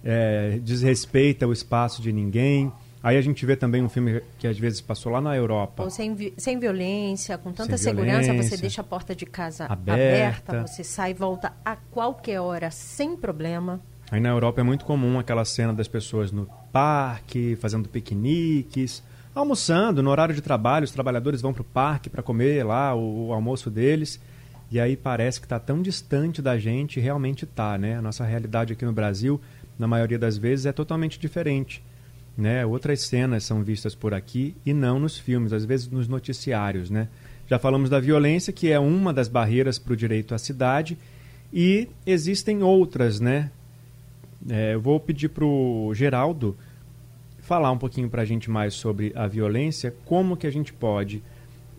é, 0.07 0.61
desrespeita 0.63 1.49
o 1.49 1.53
espaço 1.53 2.01
de 2.01 2.13
ninguém. 2.13 2.73
Aí 3.03 3.17
a 3.17 3.21
gente 3.21 3.45
vê 3.45 3.57
também 3.57 3.83
um 3.83 3.89
filme 3.89 4.23
que 4.39 4.47
às 4.47 4.59
vezes 4.59 4.81
passou 4.81 5.13
lá 5.13 5.21
na 5.21 5.37
Europa. 5.37 5.83
Ou 5.83 5.91
sem, 5.91 6.33
sem 6.37 6.59
violência, 6.59 7.37
com 7.37 7.53
tanta 7.53 7.77
sem 7.77 7.91
segurança, 7.91 8.33
você 8.33 8.57
deixa 8.57 8.81
a 8.81 8.85
porta 8.85 9.15
de 9.15 9.27
casa 9.27 9.67
aberta. 9.67 10.53
aberta, 10.53 10.67
você 10.67 10.83
sai 10.85 11.11
e 11.11 11.15
volta 11.15 11.53
a 11.65 11.77
qualquer 11.77 12.41
hora 12.41 12.71
sem 12.71 13.17
problema. 13.17 13.81
Aí 14.11 14.21
na 14.21 14.29
Europa 14.29 14.61
é 14.61 14.65
muito 14.65 14.85
comum 14.85 15.19
aquela 15.19 15.45
cena 15.45 15.73
das 15.73 15.89
pessoas 15.89 16.31
no 16.31 16.49
parque, 16.73 17.57
fazendo 17.57 17.89
piqueniques, 17.89 19.03
almoçando 19.35 20.03
no 20.03 20.11
horário 20.11 20.35
de 20.35 20.41
trabalho, 20.41 20.85
os 20.85 20.93
trabalhadores 20.93 21.43
vão 21.43 21.53
para 21.53 21.63
o 21.63 21.65
parque 21.65 22.09
para 22.09 22.23
comer 22.23 22.65
lá 22.65 22.95
o, 22.95 23.29
o, 23.29 23.33
almoço 23.33 23.71
deles. 23.71 24.21
E 24.71 24.81
aí 24.81 24.97
parece 24.97 25.41
que 25.41 25.47
está 25.47 25.61
tão 25.61 25.81
distante 25.81 26.43
da 26.43 26.59
gente, 26.59 26.99
realmente 26.99 27.45
está, 27.45 27.79
né? 27.79 27.99
A 27.99 28.03
nossa 28.03 28.25
realidade 28.25 28.73
aqui 28.73 28.85
no 28.85 28.93
Brasil, 28.93 29.41
na 29.78 29.87
maioria 29.87 30.18
das 30.18 30.37
vezes, 30.38 30.66
é 30.66 30.73
totalmente 30.73 31.18
diferente. 31.18 31.83
Né? 32.37 32.64
Outras 32.66 33.02
cenas 33.02 33.45
são 33.45 33.62
vistas 33.62 33.95
por 33.95 34.12
aqui 34.12 34.54
e 34.64 34.73
não 34.73 34.99
nos 34.99 35.18
filmes, 35.18 35.52
às 35.52 35.64
vezes 35.64 35.88
nos 35.88 36.09
noticiários. 36.09 36.90
Né? 36.90 37.09
Já 37.49 37.59
falamos 37.59 37.88
da 37.88 37.99
violência, 37.99 38.52
que 38.52 38.71
é 38.71 38.78
uma 38.78 39.12
das 39.12 39.28
barreiras 39.28 39.78
para 39.78 39.92
o 39.92 39.97
direito 39.97 40.35
à 40.35 40.38
cidade, 40.38 40.99
e 41.52 41.88
existem 42.06 42.62
outras. 42.62 43.21
Né? 43.21 43.50
É, 44.49 44.75
eu 44.75 44.80
vou 44.80 45.00
pedir 45.00 45.28
para 45.28 45.45
o 45.45 45.92
Geraldo 45.95 46.56
falar 47.40 47.71
um 47.71 47.78
pouquinho 47.78 48.11
para 48.11 48.23
a 48.23 48.25
gente 48.25 48.50
mais 48.50 48.75
sobre 48.75 49.12
a 49.14 49.26
violência, 49.26 49.95
como 50.04 50.37
que 50.37 50.49
a 50.49 50.50
gente 50.50 50.73
pode, 50.73 51.23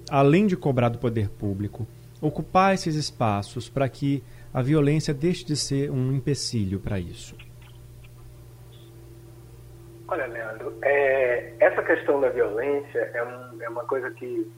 além 0.09 0.47
de 0.47 0.55
cobrar 0.55 0.89
do 0.89 0.97
poder 0.97 1.29
público, 1.29 1.85
ocupar 2.21 2.73
esses 2.73 2.95
espaços 2.95 3.67
para 3.67 3.87
que 3.89 4.23
a 4.53 4.61
violência 4.61 5.13
deixe 5.13 5.43
de 5.43 5.55
ser 5.55 5.91
um 5.91 6.13
empecilho 6.13 6.79
para 6.79 6.99
isso. 6.99 7.35
Olha, 10.09 10.25
Leandro, 10.25 10.73
é, 10.83 11.53
essa 11.59 11.83
questão 11.83 12.21
da 12.21 12.29
violência 12.29 13.11
é, 13.13 13.23
um, 13.23 13.61
é 13.61 13.67
uma 13.67 13.83
coisa 13.83 14.09
que 14.11 14.49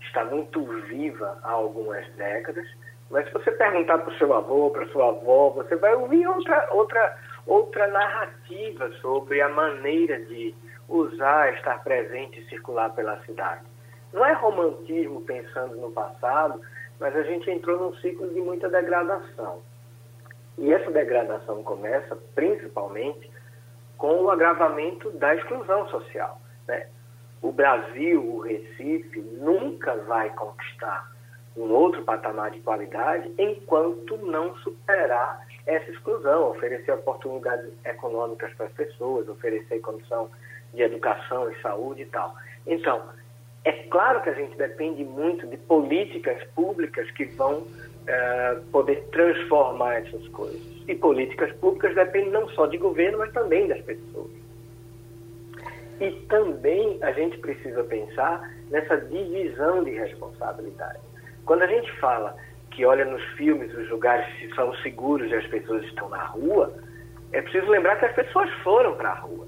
está 0.00 0.24
muito 0.24 0.64
viva 0.82 1.38
há 1.44 1.50
algumas 1.52 2.04
décadas, 2.14 2.66
mas 3.08 3.24
se 3.26 3.32
você 3.32 3.52
perguntar 3.52 3.98
para 3.98 4.12
o 4.12 4.18
seu 4.18 4.34
avô, 4.34 4.68
para 4.70 4.88
sua 4.88 5.10
avó, 5.10 5.50
você 5.50 5.76
vai 5.76 5.94
ouvir 5.94 6.26
outra, 6.26 6.68
outra, 6.72 7.18
outra 7.46 7.86
narrativa 7.86 8.90
sobre 9.00 9.40
a 9.40 9.48
maneira 9.48 10.18
de 10.24 10.52
usar, 10.88 11.54
estar 11.54 11.84
presente 11.84 12.40
e 12.40 12.48
circular 12.48 12.90
pela 12.90 13.20
cidade. 13.20 13.62
Não 14.12 14.24
é 14.24 14.32
romantismo 14.32 15.20
pensando 15.20 15.76
no 15.76 15.92
passado, 15.92 16.60
mas 16.98 17.14
a 17.14 17.22
gente 17.22 17.48
entrou 17.48 17.78
num 17.78 17.94
ciclo 17.98 18.28
de 18.34 18.40
muita 18.40 18.68
degradação. 18.68 19.62
E 20.58 20.72
essa 20.72 20.90
degradação 20.90 21.62
começa 21.62 22.16
principalmente 22.34 23.35
com 23.96 24.22
o 24.22 24.30
agravamento 24.30 25.10
da 25.12 25.34
exclusão 25.34 25.88
social. 25.88 26.40
Né? 26.66 26.86
O 27.42 27.52
Brasil, 27.52 28.22
o 28.22 28.40
Recife, 28.40 29.20
nunca 29.20 29.94
vai 30.04 30.30
conquistar 30.30 31.10
um 31.56 31.70
outro 31.72 32.02
patamar 32.02 32.50
de 32.50 32.60
qualidade 32.60 33.32
enquanto 33.38 34.16
não 34.18 34.54
superar 34.56 35.46
essa 35.66 35.90
exclusão, 35.90 36.50
oferecer 36.50 36.92
oportunidades 36.92 37.72
econômicas 37.84 38.52
para 38.54 38.66
as 38.66 38.72
pessoas, 38.72 39.28
oferecer 39.28 39.80
condição 39.80 40.30
de 40.72 40.82
educação 40.82 41.50
e 41.50 41.60
saúde 41.62 42.02
e 42.02 42.06
tal. 42.06 42.34
Então, 42.66 43.02
é 43.64 43.72
claro 43.72 44.22
que 44.22 44.28
a 44.28 44.34
gente 44.34 44.56
depende 44.56 45.02
muito 45.04 45.46
de 45.46 45.56
políticas 45.56 46.42
públicas 46.54 47.10
que 47.12 47.24
vão 47.24 47.66
é, 48.06 48.58
poder 48.70 49.02
transformar 49.12 49.96
essas 49.96 50.26
coisas. 50.28 50.60
E 50.88 50.94
políticas 50.94 51.52
públicas 51.56 51.94
dependem 51.94 52.30
não 52.30 52.48
só 52.50 52.66
de 52.66 52.76
governo, 52.76 53.18
mas 53.18 53.32
também 53.32 53.66
das 53.66 53.80
pessoas. 53.82 54.30
E 56.00 56.10
também 56.28 56.98
a 57.02 57.10
gente 57.12 57.38
precisa 57.38 57.82
pensar 57.84 58.50
nessa 58.70 58.96
divisão 58.98 59.82
de 59.82 59.90
responsabilidade. 59.90 61.00
Quando 61.44 61.62
a 61.62 61.66
gente 61.66 61.90
fala 61.98 62.36
que 62.70 62.84
olha 62.84 63.04
nos 63.04 63.22
filmes 63.36 63.72
os 63.74 63.88
lugares 63.88 64.26
são 64.54 64.74
seguros 64.76 65.30
e 65.30 65.34
as 65.34 65.46
pessoas 65.46 65.82
estão 65.84 66.08
na 66.08 66.24
rua, 66.24 66.74
é 67.32 67.40
preciso 67.40 67.66
lembrar 67.70 67.96
que 67.98 68.04
as 68.04 68.14
pessoas 68.14 68.50
foram 68.62 68.94
para 68.94 69.10
a 69.10 69.14
rua. 69.14 69.46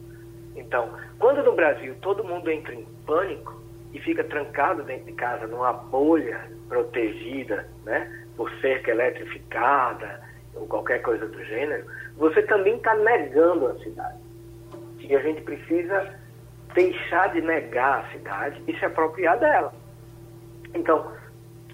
Então, 0.56 0.90
quando 1.18 1.42
no 1.42 1.52
Brasil 1.52 1.94
todo 2.00 2.24
mundo 2.24 2.50
entra 2.50 2.74
em 2.74 2.86
pânico 3.06 3.60
e 3.92 4.00
fica 4.00 4.24
trancado 4.24 4.82
dentro 4.82 5.06
de 5.06 5.12
casa 5.12 5.46
numa 5.46 5.72
bolha 5.72 6.40
protegida, 6.68 7.68
né, 7.84 8.26
por 8.38 8.48
cerca 8.60 8.92
eletrificada 8.92 10.20
ou 10.54 10.66
qualquer 10.68 11.02
coisa 11.02 11.26
do 11.26 11.44
gênero, 11.44 11.84
você 12.16 12.40
também 12.42 12.76
está 12.76 12.94
negando 12.94 13.66
a 13.66 13.74
cidade. 13.80 14.18
E 15.00 15.14
a 15.14 15.20
gente 15.20 15.42
precisa 15.42 16.14
deixar 16.72 17.32
de 17.32 17.40
negar 17.40 18.04
a 18.04 18.12
cidade 18.12 18.62
e 18.68 18.78
se 18.78 18.84
apropriar 18.84 19.38
dela. 19.40 19.74
Então, 20.72 21.12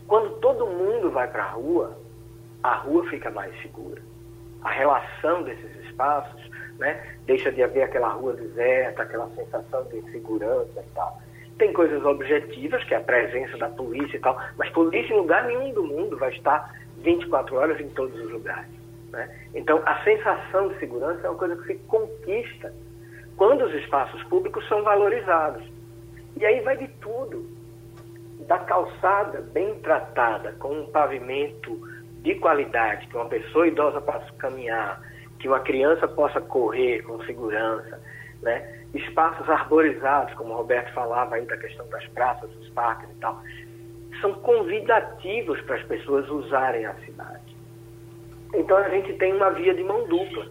quando 0.08 0.40
todo 0.40 0.66
mundo 0.66 1.10
vai 1.10 1.28
para 1.28 1.44
a 1.44 1.50
rua, 1.50 1.98
a 2.62 2.76
rua 2.76 3.06
fica 3.10 3.30
mais 3.30 3.54
segura. 3.60 4.00
A 4.62 4.70
relação 4.70 5.42
desses 5.42 5.84
espaços, 5.84 6.50
né, 6.78 7.16
deixa 7.26 7.52
de 7.52 7.62
haver 7.62 7.82
aquela 7.82 8.08
rua 8.08 8.32
deserta, 8.32 9.02
aquela 9.02 9.28
sensação 9.34 9.84
de 9.84 9.98
insegurança 9.98 10.80
e 10.80 10.94
tal. 10.94 11.20
Tem 11.58 11.72
coisas 11.72 12.04
objetivas, 12.04 12.82
que 12.84 12.94
é 12.94 12.96
a 12.96 13.00
presença 13.00 13.56
da 13.56 13.68
polícia 13.68 14.16
e 14.16 14.20
tal, 14.20 14.40
mas 14.58 14.70
polícia 14.70 15.12
em 15.12 15.16
lugar 15.16 15.44
nenhum 15.46 15.72
do 15.72 15.84
mundo 15.84 16.16
vai 16.16 16.30
estar 16.30 16.72
24 16.98 17.56
horas 17.56 17.80
em 17.80 17.88
todos 17.90 18.18
os 18.18 18.30
lugares. 18.30 18.70
Né? 19.10 19.28
Então, 19.54 19.80
a 19.86 20.02
sensação 20.02 20.68
de 20.68 20.78
segurança 20.78 21.26
é 21.26 21.30
uma 21.30 21.38
coisa 21.38 21.56
que 21.56 21.66
se 21.66 21.74
conquista 21.86 22.74
quando 23.36 23.64
os 23.64 23.74
espaços 23.74 24.22
públicos 24.24 24.66
são 24.68 24.82
valorizados. 24.82 25.62
E 26.36 26.44
aí 26.44 26.60
vai 26.60 26.76
de 26.76 26.88
tudo. 27.00 27.48
Da 28.46 28.58
calçada 28.58 29.40
bem 29.40 29.74
tratada, 29.76 30.52
com 30.58 30.80
um 30.80 30.86
pavimento 30.86 31.80
de 32.20 32.34
qualidade, 32.36 33.06
que 33.06 33.16
uma 33.16 33.28
pessoa 33.28 33.68
idosa 33.68 34.00
possa 34.00 34.30
caminhar, 34.38 35.00
que 35.38 35.46
uma 35.46 35.60
criança 35.60 36.08
possa 36.08 36.40
correr 36.40 37.02
com 37.02 37.22
segurança, 37.24 38.00
né? 38.42 38.83
Espaços 38.94 39.48
arborizados, 39.48 40.34
como 40.34 40.54
o 40.54 40.56
Roberto 40.56 40.92
falava 40.92 41.34
aí 41.34 41.44
da 41.46 41.56
questão 41.56 41.86
das 41.88 42.06
praças, 42.08 42.50
dos 42.50 42.68
parques 42.70 43.10
e 43.10 43.14
tal, 43.20 43.40
são 44.20 44.32
convidativos 44.34 45.60
para 45.62 45.76
as 45.76 45.82
pessoas 45.84 46.28
usarem 46.30 46.86
a 46.86 46.94
cidade. 47.04 47.56
Então 48.54 48.76
a 48.76 48.88
gente 48.88 49.12
tem 49.14 49.32
uma 49.34 49.50
via 49.50 49.74
de 49.74 49.82
mão 49.82 50.06
dupla 50.06 50.46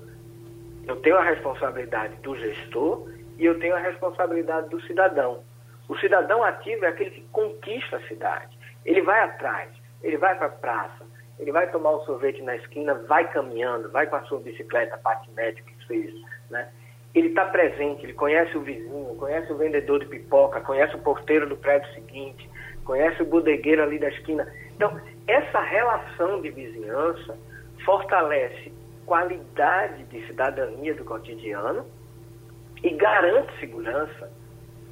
eu 0.87 0.97
tenho 0.97 1.17
a 1.17 1.23
responsabilidade 1.23 2.15
do 2.17 2.35
gestor 2.35 3.09
e 3.37 3.45
eu 3.45 3.57
tenho 3.59 3.75
a 3.75 3.79
responsabilidade 3.79 4.69
do 4.69 4.81
cidadão. 4.81 5.43
O 5.87 5.97
cidadão 5.97 6.43
ativo 6.43 6.85
é 6.85 6.89
aquele 6.89 7.11
que 7.11 7.21
conquista 7.31 7.97
a 7.97 8.07
cidade. 8.07 8.57
Ele 8.85 9.01
vai 9.01 9.21
atrás, 9.21 9.69
ele 10.01 10.17
vai 10.17 10.35
para 10.37 10.47
a 10.47 10.49
praça, 10.49 11.05
ele 11.39 11.51
vai 11.51 11.69
tomar 11.71 11.95
um 11.95 12.01
sorvete 12.01 12.41
na 12.41 12.55
esquina, 12.55 12.93
vai 12.93 13.29
caminhando, 13.31 13.89
vai 13.91 14.07
com 14.07 14.17
a 14.17 14.23
sua 14.23 14.39
bicicleta, 14.39 14.97
patinete, 14.97 15.61
o 15.61 15.65
que 15.65 15.87
seja. 15.87 16.17
Né? 16.49 16.69
Ele 17.13 17.27
está 17.27 17.45
presente, 17.45 18.03
ele 18.03 18.13
conhece 18.13 18.57
o 18.57 18.61
vizinho, 18.61 19.15
conhece 19.15 19.51
o 19.51 19.57
vendedor 19.57 19.99
de 19.99 20.07
pipoca, 20.07 20.61
conhece 20.61 20.95
o 20.95 20.99
porteiro 20.99 21.47
do 21.47 21.55
prédio 21.55 21.91
seguinte, 21.93 22.49
conhece 22.83 23.21
o 23.21 23.25
bodegueiro 23.25 23.83
ali 23.83 23.99
da 23.99 24.09
esquina. 24.09 24.51
Então, 24.75 24.99
essa 25.27 25.59
relação 25.59 26.41
de 26.41 26.49
vizinhança 26.49 27.37
fortalece 27.85 28.73
qualidade 29.05 30.03
de 30.05 30.25
cidadania 30.27 30.93
do 30.95 31.03
cotidiano 31.03 31.85
e 32.83 32.89
garante 32.89 33.57
segurança, 33.59 34.31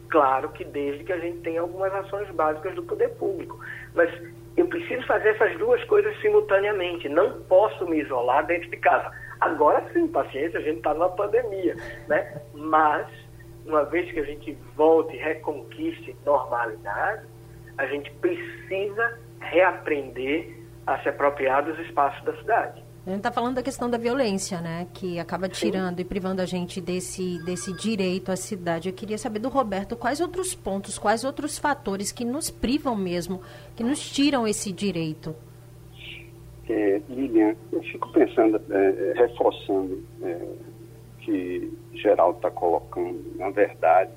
claro 0.09 0.49
que 0.49 0.63
desde 0.63 1.03
que 1.03 1.13
a 1.13 1.19
gente 1.19 1.39
tenha 1.39 1.61
algumas 1.61 1.93
ações 1.93 2.29
básicas 2.31 2.75
do 2.75 2.83
poder 2.83 3.09
público. 3.15 3.59
Mas 3.93 4.09
eu 4.55 4.67
preciso 4.67 5.05
fazer 5.07 5.29
essas 5.29 5.57
duas 5.57 5.83
coisas 5.85 6.15
simultaneamente, 6.21 7.09
não 7.09 7.41
posso 7.43 7.85
me 7.87 7.99
isolar 8.01 8.45
dentro 8.45 8.69
de 8.69 8.77
casa. 8.77 9.11
Agora 9.41 9.83
sim, 9.91 10.07
paciência, 10.07 10.59
a 10.59 10.61
gente 10.61 10.77
está 10.77 10.93
numa 10.93 11.09
pandemia, 11.09 11.75
né? 12.07 12.41
Mas, 12.53 13.07
uma 13.65 13.83
vez 13.85 14.11
que 14.11 14.19
a 14.19 14.23
gente 14.23 14.55
volte 14.75 15.15
e 15.15 15.19
reconquiste 15.19 16.15
normalidade, 16.23 17.25
a 17.77 17.87
gente 17.87 18.11
precisa 18.13 19.19
reaprender 19.39 20.55
a 20.85 20.99
se 20.99 21.09
apropriar 21.09 21.65
dos 21.65 21.77
espaços 21.79 22.23
da 22.23 22.37
cidade. 22.37 22.83
A 23.03 23.09
gente 23.09 23.17
está 23.17 23.31
falando 23.31 23.55
da 23.55 23.63
questão 23.63 23.89
da 23.89 23.97
violência, 23.97 24.61
né? 24.61 24.87
Que 24.93 25.17
acaba 25.17 25.49
tirando 25.49 25.95
Sim. 25.95 26.01
e 26.03 26.05
privando 26.05 26.39
a 26.39 26.45
gente 26.45 26.79
desse, 26.79 27.43
desse 27.43 27.73
direito 27.73 28.31
à 28.31 28.35
cidade. 28.35 28.89
Eu 28.89 28.93
queria 28.93 29.17
saber 29.17 29.39
do 29.39 29.49
Roberto 29.49 29.95
quais 29.95 30.21
outros 30.21 30.53
pontos, 30.53 30.99
quais 30.99 31.23
outros 31.23 31.57
fatores 31.57 32.11
que 32.11 32.23
nos 32.23 32.51
privam 32.51 32.95
mesmo, 32.95 33.41
que 33.75 33.83
nos 33.83 33.99
tiram 34.07 34.47
esse 34.47 34.71
direito. 34.71 35.35
É, 36.71 37.01
Lilian, 37.09 37.55
eu 37.71 37.81
fico 37.83 38.11
pensando, 38.11 38.61
é, 38.69 39.13
reforçando 39.15 40.03
é, 40.23 40.47
que 41.19 41.71
Geraldo 41.93 42.37
está 42.37 42.49
colocando, 42.49 43.21
na 43.35 43.49
verdade, 43.49 44.11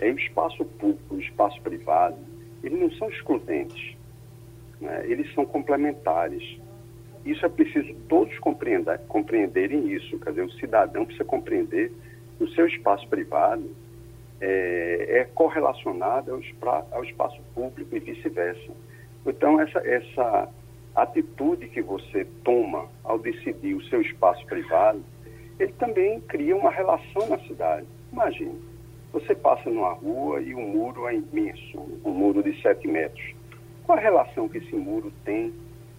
é 0.00 0.10
o 0.10 0.18
espaço 0.18 0.64
público, 0.64 1.14
o 1.14 1.20
espaço 1.20 1.60
privado, 1.62 2.16
eles 2.62 2.78
não 2.78 2.90
são 2.92 3.08
excludentes, 3.08 3.96
né? 4.80 5.04
eles 5.06 5.32
são 5.34 5.44
complementares 5.44 6.58
isso 7.28 7.44
é 7.44 7.48
preciso 7.48 7.92
todos 8.08 8.36
compreender, 8.38 8.98
compreenderem 9.08 9.92
isso. 9.92 10.18
Quer 10.18 10.30
dizer, 10.30 10.42
o 10.42 10.52
cidadão 10.52 11.04
precisa 11.04 11.26
compreender 11.26 11.92
que 12.38 12.44
o 12.44 12.48
seu 12.52 12.66
espaço 12.66 13.06
privado 13.08 13.68
é, 14.40 15.20
é 15.20 15.24
correlacionado 15.34 16.30
ao, 16.32 16.86
ao, 16.92 17.04
espaço 17.04 17.38
público 17.54 17.94
e 17.94 18.00
vice-versa. 18.00 18.72
Então, 19.26 19.60
essa, 19.60 19.78
essa 19.80 20.48
atitude 20.94 21.68
que 21.68 21.82
você 21.82 22.26
toma 22.44 22.88
ao 23.04 23.18
decidir 23.18 23.74
o 23.74 23.84
seu 23.84 24.00
espaço 24.00 24.44
privado, 24.46 25.02
ele 25.58 25.72
também 25.74 26.20
cria 26.22 26.56
uma 26.56 26.70
relação 26.70 27.28
na 27.28 27.38
cidade. 27.40 27.86
Imagine, 28.12 28.58
você 29.12 29.34
passa 29.34 29.68
numa 29.70 29.92
rua 29.92 30.40
e 30.40 30.54
o 30.54 30.60
muro 30.60 31.08
é 31.08 31.14
imenso, 31.14 31.78
um 32.04 32.10
muro 32.10 32.42
de 32.42 32.60
7 32.60 32.86
metros. 32.86 33.34
Qual 33.84 33.98
a 33.98 34.00
relação 34.00 34.48
que 34.48 34.58
esse 34.58 34.74
muro 34.76 35.12
tem 35.24 35.52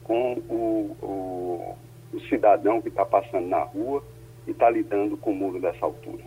com 0.09 0.33
o, 0.49 0.97
o, 1.01 1.75
o 2.13 2.19
cidadão 2.21 2.81
que 2.81 2.87
está 2.87 3.05
passando 3.05 3.47
na 3.47 3.61
rua 3.61 4.03
e 4.47 4.51
está 4.51 4.67
lidando 4.67 5.15
com 5.15 5.31
o 5.31 5.35
muro 5.35 5.61
dessa 5.61 5.85
altura. 5.85 6.23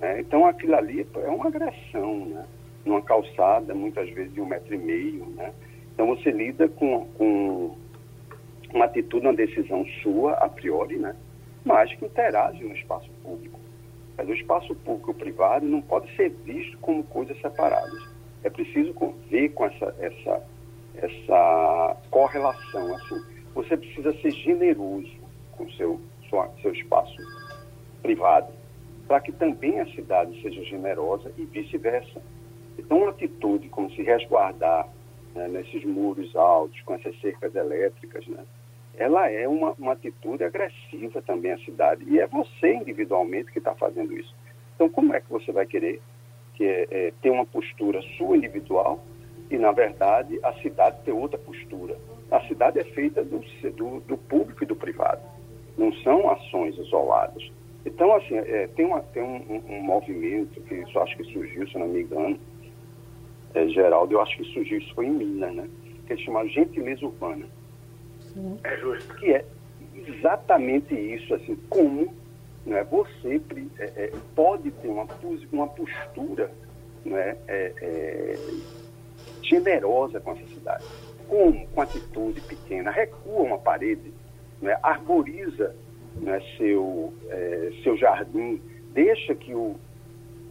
É, 0.00 0.20
então 0.20 0.44
aquilo 0.44 0.74
ali 0.74 1.06
é 1.14 1.28
uma 1.28 1.46
agressão, 1.46 2.26
né? 2.26 2.44
Numa 2.84 3.00
calçada, 3.00 3.72
muitas 3.72 4.10
vezes 4.10 4.34
de 4.34 4.40
um 4.40 4.46
metro 4.46 4.74
e 4.74 4.78
meio, 4.78 5.24
né? 5.36 5.52
Então 5.92 6.06
você 6.06 6.30
lida 6.30 6.68
com, 6.68 7.06
com 7.18 7.76
uma 8.72 8.86
atitude, 8.86 9.26
uma 9.26 9.34
decisão 9.34 9.84
sua, 10.02 10.32
a 10.34 10.48
priori, 10.48 10.96
né? 10.96 11.14
Mas 11.64 11.94
que 11.94 12.04
interage 12.04 12.64
no 12.64 12.74
espaço 12.74 13.10
público. 13.22 13.60
Mas 14.16 14.28
o 14.28 14.34
espaço 14.34 14.74
público 14.74 15.10
e 15.10 15.12
o 15.12 15.16
privado 15.16 15.66
não 15.66 15.80
pode 15.80 16.14
ser 16.16 16.30
visto 16.44 16.76
como 16.78 17.02
coisas 17.04 17.38
separadas. 17.40 18.02
É 18.42 18.50
preciso 18.50 18.94
ver 19.30 19.50
com 19.50 19.66
essa, 19.66 19.94
essa 20.00 20.42
essa 20.94 21.96
correlação. 22.10 22.94
Assim, 22.96 23.22
você 23.54 23.76
precisa 23.76 24.12
ser 24.20 24.30
generoso 24.30 25.12
com 25.52 25.68
seu, 25.72 26.00
sua, 26.28 26.50
seu 26.60 26.72
espaço 26.72 27.16
privado, 28.02 28.52
para 29.06 29.20
que 29.20 29.32
também 29.32 29.80
a 29.80 29.86
cidade 29.86 30.40
seja 30.42 30.62
generosa 30.64 31.32
e 31.36 31.44
vice-versa. 31.44 32.20
Então, 32.78 32.98
uma 32.98 33.10
atitude 33.10 33.68
como 33.68 33.90
se 33.90 34.02
resguardar 34.02 34.88
né, 35.34 35.48
nesses 35.48 35.84
muros 35.84 36.34
altos, 36.36 36.80
com 36.82 36.94
essas 36.94 37.18
cercas 37.20 37.54
elétricas, 37.54 38.26
né, 38.26 38.44
ela 38.94 39.30
é 39.30 39.48
uma, 39.48 39.72
uma 39.78 39.92
atitude 39.92 40.44
agressiva 40.44 41.22
também 41.22 41.52
à 41.52 41.58
cidade. 41.58 42.04
E 42.06 42.18
é 42.18 42.26
você 42.26 42.74
individualmente 42.74 43.50
que 43.50 43.58
está 43.58 43.74
fazendo 43.74 44.12
isso. 44.12 44.34
Então, 44.74 44.88
como 44.88 45.14
é 45.14 45.20
que 45.20 45.30
você 45.30 45.50
vai 45.50 45.66
querer 45.66 46.00
que, 46.54 46.64
é, 46.64 46.86
é, 46.90 47.12
ter 47.22 47.30
uma 47.30 47.46
postura 47.46 48.00
sua 48.16 48.36
individual 48.36 49.02
e, 49.50 49.56
na 49.56 49.72
verdade, 49.72 50.38
a 50.42 50.52
cidade 50.54 50.98
tem 51.04 51.12
outra 51.12 51.38
postura. 51.38 51.96
A 52.30 52.40
cidade 52.46 52.78
é 52.78 52.84
feita 52.84 53.22
do, 53.22 53.40
do, 53.76 54.00
do 54.00 54.16
público 54.16 54.64
e 54.64 54.66
do 54.66 54.76
privado, 54.76 55.20
não 55.76 55.92
são 56.02 56.30
ações 56.30 56.76
isoladas. 56.78 57.50
Então, 57.84 58.14
assim, 58.14 58.36
é, 58.36 58.68
tem, 58.68 58.86
uma, 58.86 59.00
tem 59.00 59.22
um, 59.22 59.36
um, 59.36 59.76
um, 59.76 59.82
movimento 59.82 60.60
que 60.62 60.74
isso 60.74 60.98
acho 61.00 61.16
que 61.16 61.24
surgiu, 61.24 61.66
se 61.68 61.76
não 61.76 61.88
me 61.88 62.02
engano, 62.02 62.38
é, 63.54 63.68
Geraldo, 63.68 64.14
eu 64.14 64.20
acho 64.20 64.36
que 64.36 64.44
surgiu, 64.52 64.78
isso 64.78 64.94
foi 64.94 65.06
em 65.06 65.10
Minas, 65.10 65.54
né? 65.54 65.68
Que 66.06 66.14
é 66.14 66.16
chamado 66.16 66.48
gentileza 66.48 67.04
urbana. 67.04 67.46
Sim. 68.32 68.58
É 68.64 68.76
justo. 68.76 69.14
Que 69.16 69.34
é, 69.34 69.44
exatamente 69.94 70.94
isso, 70.94 71.34
assim, 71.34 71.56
como 71.68 72.12
né, 72.64 72.84
você 72.84 73.40
é, 73.78 73.84
é, 73.84 74.12
pode 74.34 74.70
ter 74.70 74.88
uma, 74.88 75.06
uma 75.52 75.68
postura 75.68 76.50
né, 77.04 77.36
é, 77.48 77.72
é, 77.80 78.38
generosa 79.42 80.20
com 80.20 80.32
essa 80.32 80.46
cidade. 80.48 80.84
Como? 81.28 81.66
Com 81.68 81.80
atitude 81.80 82.40
pequena, 82.42 82.90
recua 82.90 83.42
uma 83.42 83.58
parede, 83.58 84.12
né, 84.60 84.76
arboriza 84.82 85.74
né, 86.16 86.40
seu, 86.56 87.12
é, 87.28 87.72
seu 87.82 87.96
jardim, 87.96 88.60
deixa 88.92 89.34
que 89.34 89.54
o, 89.54 89.76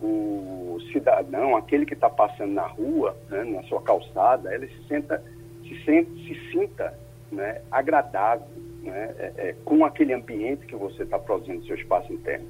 o 0.01 0.79
cidadão, 0.91 1.55
aquele 1.55 1.85
que 1.85 1.93
está 1.93 2.09
passando 2.09 2.53
na 2.53 2.65
rua, 2.65 3.15
né, 3.29 3.43
na 3.43 3.63
sua 3.63 3.81
calçada, 3.81 4.53
ele 4.53 4.67
se, 4.67 4.87
senta, 4.87 5.23
se, 5.63 5.83
sente, 5.83 6.11
se 6.25 6.51
sinta 6.51 6.93
né, 7.31 7.61
agradável 7.71 8.47
né, 8.81 9.15
é, 9.19 9.33
é, 9.37 9.55
com 9.63 9.85
aquele 9.85 10.13
ambiente 10.13 10.65
que 10.65 10.75
você 10.75 11.03
está 11.03 11.19
produzindo 11.19 11.59
no 11.59 11.65
seu 11.65 11.75
espaço 11.75 12.11
interno. 12.11 12.45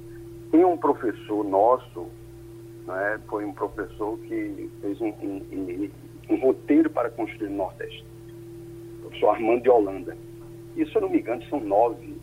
Tem 0.50 0.64
um 0.64 0.76
professor 0.76 1.44
nosso, 1.44 2.06
né, 2.86 3.20
foi 3.28 3.44
um 3.44 3.52
professor 3.52 4.18
que 4.20 4.70
fez 4.80 5.00
um, 5.00 5.08
um, 5.08 5.42
um, 5.52 5.90
um 6.30 6.40
roteiro 6.40 6.88
para 6.90 7.10
construir 7.10 7.48
o 7.48 7.56
Nordeste, 7.56 8.04
o 8.98 9.02
professor 9.02 9.28
Armando 9.28 9.62
de 9.62 9.70
Holanda. 9.70 10.16
E, 10.76 10.86
se 10.86 10.96
eu 10.96 11.02
não 11.02 11.10
me 11.10 11.18
engano, 11.18 11.42
são 11.50 11.60
nove, 11.60 12.16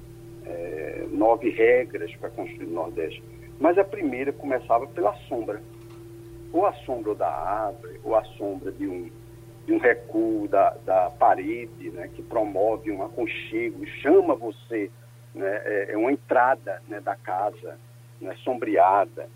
é, 0.45 1.05
nove 1.11 1.51
regras 1.51 2.11
para 2.15 2.31
construir 2.31 2.65
o 2.65 2.71
Nordeste. 2.71 3.21
Mas 3.59 3.77
a 3.77 3.83
primeira 3.83 4.31
começava 4.31 4.87
pela 4.87 5.13
sombra. 5.27 5.61
Ou 6.51 6.65
a 6.65 6.73
sombra 6.73 7.13
da 7.13 7.29
árvore, 7.29 7.99
ou 8.03 8.15
a 8.15 8.23
sombra 8.23 8.71
de 8.71 8.87
um, 8.87 9.09
de 9.65 9.73
um 9.73 9.77
recuo 9.77 10.47
da, 10.47 10.71
da 10.85 11.11
parede, 11.11 11.91
né, 11.91 12.07
que 12.07 12.23
promove 12.23 12.91
um 12.91 13.03
aconchego, 13.03 13.85
chama 14.01 14.33
você, 14.33 14.89
né, 15.35 15.61
é, 15.63 15.91
é 15.91 15.97
uma 15.97 16.11
entrada 16.11 16.81
né, 16.87 16.99
da 16.99 17.15
casa, 17.15 17.77
né, 18.19 18.35
sombreada, 18.43 19.29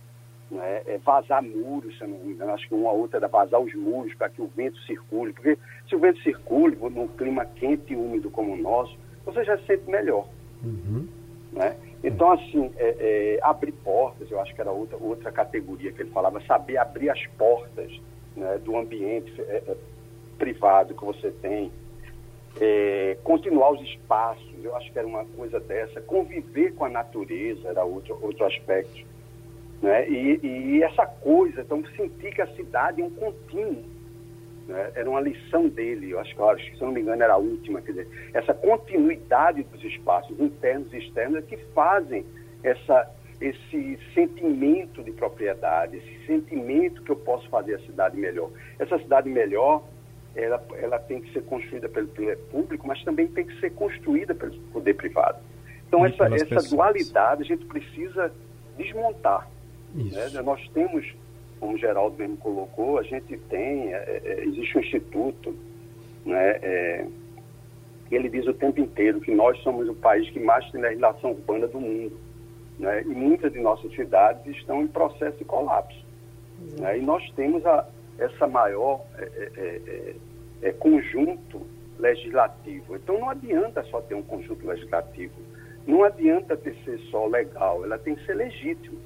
né, 0.50 0.82
é 0.88 0.98
vazar 0.98 1.44
muros, 1.44 1.96
se 1.98 2.04
eu 2.04 2.08
não 2.08 2.18
me 2.18 2.34
engano, 2.34 2.52
acho 2.54 2.68
que 2.68 2.74
uma 2.74 2.92
outra 2.92 3.20
era 3.20 3.28
vazar 3.28 3.60
os 3.60 3.76
muros 3.76 4.16
para 4.16 4.30
que 4.30 4.42
o 4.42 4.48
vento 4.48 4.80
circule, 4.82 5.34
porque 5.34 5.58
se 5.88 5.96
o 5.96 6.00
vento 6.00 6.20
circule 6.24 6.76
num 6.76 7.08
clima 7.08 7.46
quente 7.46 7.94
e 7.94 7.96
úmido 7.96 8.32
como 8.32 8.54
o 8.54 8.58
nosso, 8.58 8.98
você 9.24 9.44
já 9.44 9.56
se 9.60 9.66
sente 9.68 9.88
melhor. 9.88 10.28
Uhum. 10.64 11.08
Né? 11.52 11.76
Então, 12.04 12.32
assim, 12.32 12.70
é, 12.78 12.96
é, 13.00 13.40
abrir 13.42 13.72
portas, 13.72 14.30
eu 14.30 14.40
acho 14.42 14.54
que 14.54 14.60
era 14.60 14.72
outra, 14.72 14.98
outra 14.98 15.32
categoria 15.32 15.92
que 15.94 16.02
ele 16.02 16.12
falava, 16.12 16.42
saber 16.42 16.78
abrir 16.78 17.10
as 17.10 17.26
portas 17.38 17.92
né, 18.36 18.58
do 18.58 18.76
ambiente 18.76 19.34
é, 19.42 19.64
é 19.68 19.78
privado 20.38 20.94
que 20.94 21.06
você 21.06 21.32
tem, 21.32 21.72
é, 22.60 23.18
continuar 23.24 23.72
os 23.72 23.82
espaços, 23.82 24.54
eu 24.62 24.76
acho 24.76 24.92
que 24.92 25.00
era 25.00 25.08
uma 25.08 25.26
coisa 25.26 25.60
dessa, 25.60 26.02
conviver 26.02 26.74
com 26.76 26.86
a 26.86 26.90
natureza 26.90 27.70
era 27.70 27.84
outro, 27.86 28.18
outro 28.22 28.46
aspecto. 28.46 29.06
Né? 29.82 30.10
E, 30.10 30.40
e 30.44 30.84
essa 30.84 31.06
coisa, 31.06 31.62
então 31.62 31.84
sentir 31.96 32.34
que 32.34 32.42
a 32.42 32.56
cidade 32.56 33.02
é 33.02 33.06
um 33.06 33.10
contínuo. 33.10 33.84
Né? 34.68 34.92
Era 34.96 35.10
uma 35.10 35.22
lição 35.22 35.68
dele, 35.68 36.12
eu 36.12 36.20
acho 36.20 36.36
que, 36.36 36.78
se 36.78 36.82
não 36.82 36.92
me 36.92 37.02
engano, 37.02 37.22
era 37.22 37.34
a 37.34 37.38
última. 37.38 37.82
Quer 37.82 37.92
dizer, 37.92 38.08
essa 38.34 38.54
continuidade 38.54 39.64
dos 39.64 39.84
espaços 39.84 40.40
internos 40.40 40.94
e 40.94 40.98
externos 40.98 41.38
é 41.38 41.42
que 41.42 41.58
fazem 41.74 42.26
essa, 42.64 43.10
esse 43.42 44.00
sentimento 44.14 45.04
de 45.04 45.12
propriedade, 45.12 45.98
esse 45.98 46.26
sentimento 46.26 47.04
que 47.04 47.12
eu 47.12 47.18
posso 47.18 47.48
fazer 47.50 47.76
a 47.76 47.80
cidade 47.80 48.18
melhor. 48.18 48.50
Essa 48.80 48.98
cidade 48.98 49.30
melhor 49.30 49.84
ela, 50.36 50.64
ela 50.82 51.00
tem 51.00 51.22
que 51.22 51.32
ser 51.32 51.44
construída 51.44 51.88
pelo 51.88 52.08
poder 52.08 52.38
público, 52.50 52.88
mas 52.88 53.04
também 53.04 53.28
tem 53.28 53.46
que 53.46 53.60
ser 53.60 53.72
construída 53.72 54.34
pelo 54.34 54.54
poder 54.72 54.96
privado. 54.96 55.40
Então, 55.88 56.06
essa, 56.06 56.26
essa 56.34 56.70
dualidade 56.70 57.44
a 57.44 57.46
gente 57.46 57.66
precisa 57.66 58.32
desmontar. 58.76 59.48
Né? 59.94 60.42
Nós 60.44 60.68
temos, 60.70 61.06
como 61.64 61.76
o 61.76 61.78
Geraldo 61.78 62.18
mesmo 62.18 62.36
colocou, 62.36 62.98
a 62.98 63.04
gente 63.04 63.38
tem, 63.50 63.94
é, 63.94 64.22
é, 64.22 64.44
existe 64.44 64.78
um 64.78 64.82
instituto, 64.82 65.56
né, 66.26 66.60
é, 66.62 67.08
ele 68.12 68.28
diz 68.28 68.46
o 68.46 68.54
tempo 68.54 68.82
inteiro 68.82 69.22
que 69.22 69.34
nós 69.34 69.58
somos 69.64 69.88
o 69.88 69.96
país 69.96 70.30
que 70.30 70.42
mais 70.42 70.70
tem 70.72 70.82
legislação 70.82 71.32
urbana 71.32 71.66
do 71.68 71.80
mundo. 71.80 72.18
Né? 72.78 73.04
E 73.04 73.08
muitas 73.08 73.54
de 73.54 73.62
nossas 73.62 73.96
cidades 73.96 74.46
estão 74.58 74.82
em 74.82 74.88
processo 74.88 75.38
de 75.38 75.46
colapso. 75.46 76.06
Né? 76.78 76.98
E 76.98 77.02
nós 77.02 77.24
temos 77.32 77.66
a, 77.66 77.88
essa 78.20 78.46
maior 78.46 79.02
é 79.18 79.24
é, 79.24 79.82
é, 79.88 80.16
é, 80.64 80.72
conjunto 80.74 81.62
legislativo. 81.98 82.98
Então 82.98 83.18
não 83.20 83.30
adianta 83.30 83.82
só 83.84 84.02
ter 84.02 84.16
um 84.16 84.22
conjunto 84.22 84.68
legislativo, 84.68 85.34
não 85.88 86.04
adianta 86.04 86.58
ter 86.58 86.76
ser 86.84 87.00
só 87.10 87.26
legal, 87.26 87.86
ela 87.86 87.98
tem 87.98 88.16
que 88.16 88.26
ser 88.26 88.36
legítimo. 88.36 88.98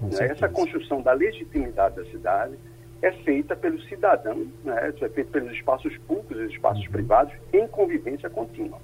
Né? 0.00 0.26
Essa 0.30 0.48
construção 0.48 1.02
da 1.02 1.12
legitimidade 1.12 1.96
da 1.96 2.04
cidade 2.06 2.54
é 3.02 3.12
feita 3.12 3.54
pelo 3.54 3.80
cidadão, 3.82 4.46
né? 4.64 4.88
é 4.88 5.08
feita 5.08 5.30
pelos 5.30 5.52
espaços 5.52 5.96
públicos 6.06 6.38
e 6.38 6.54
espaços 6.54 6.84
uhum. 6.86 6.92
privados 6.92 7.34
em 7.52 7.66
convivência 7.68 8.30
contínua. 8.30 8.78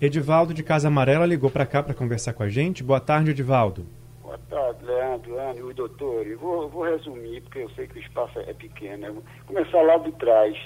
Edivaldo 0.00 0.52
de 0.52 0.62
Casa 0.62 0.88
Amarela 0.88 1.26
ligou 1.26 1.50
para 1.50 1.64
cá 1.64 1.82
para 1.82 1.94
conversar 1.94 2.32
com 2.34 2.42
a 2.42 2.48
gente. 2.48 2.82
Boa 2.82 3.00
tarde, 3.00 3.30
Edivaldo. 3.30 3.86
Boa 4.22 4.38
tarde, 4.50 4.84
Leandro, 4.84 5.38
Anne, 5.40 5.62
os 5.62 5.74
doutores. 5.74 6.38
Vou, 6.38 6.68
vou 6.68 6.84
resumir, 6.84 7.40
porque 7.42 7.60
eu 7.60 7.70
sei 7.70 7.86
que 7.86 7.98
o 7.98 8.02
espaço 8.02 8.38
é 8.40 8.52
pequeno. 8.52 9.14
vou 9.14 9.22
começar 9.46 9.80
lá 9.82 9.96
de 9.98 10.12
trás. 10.12 10.56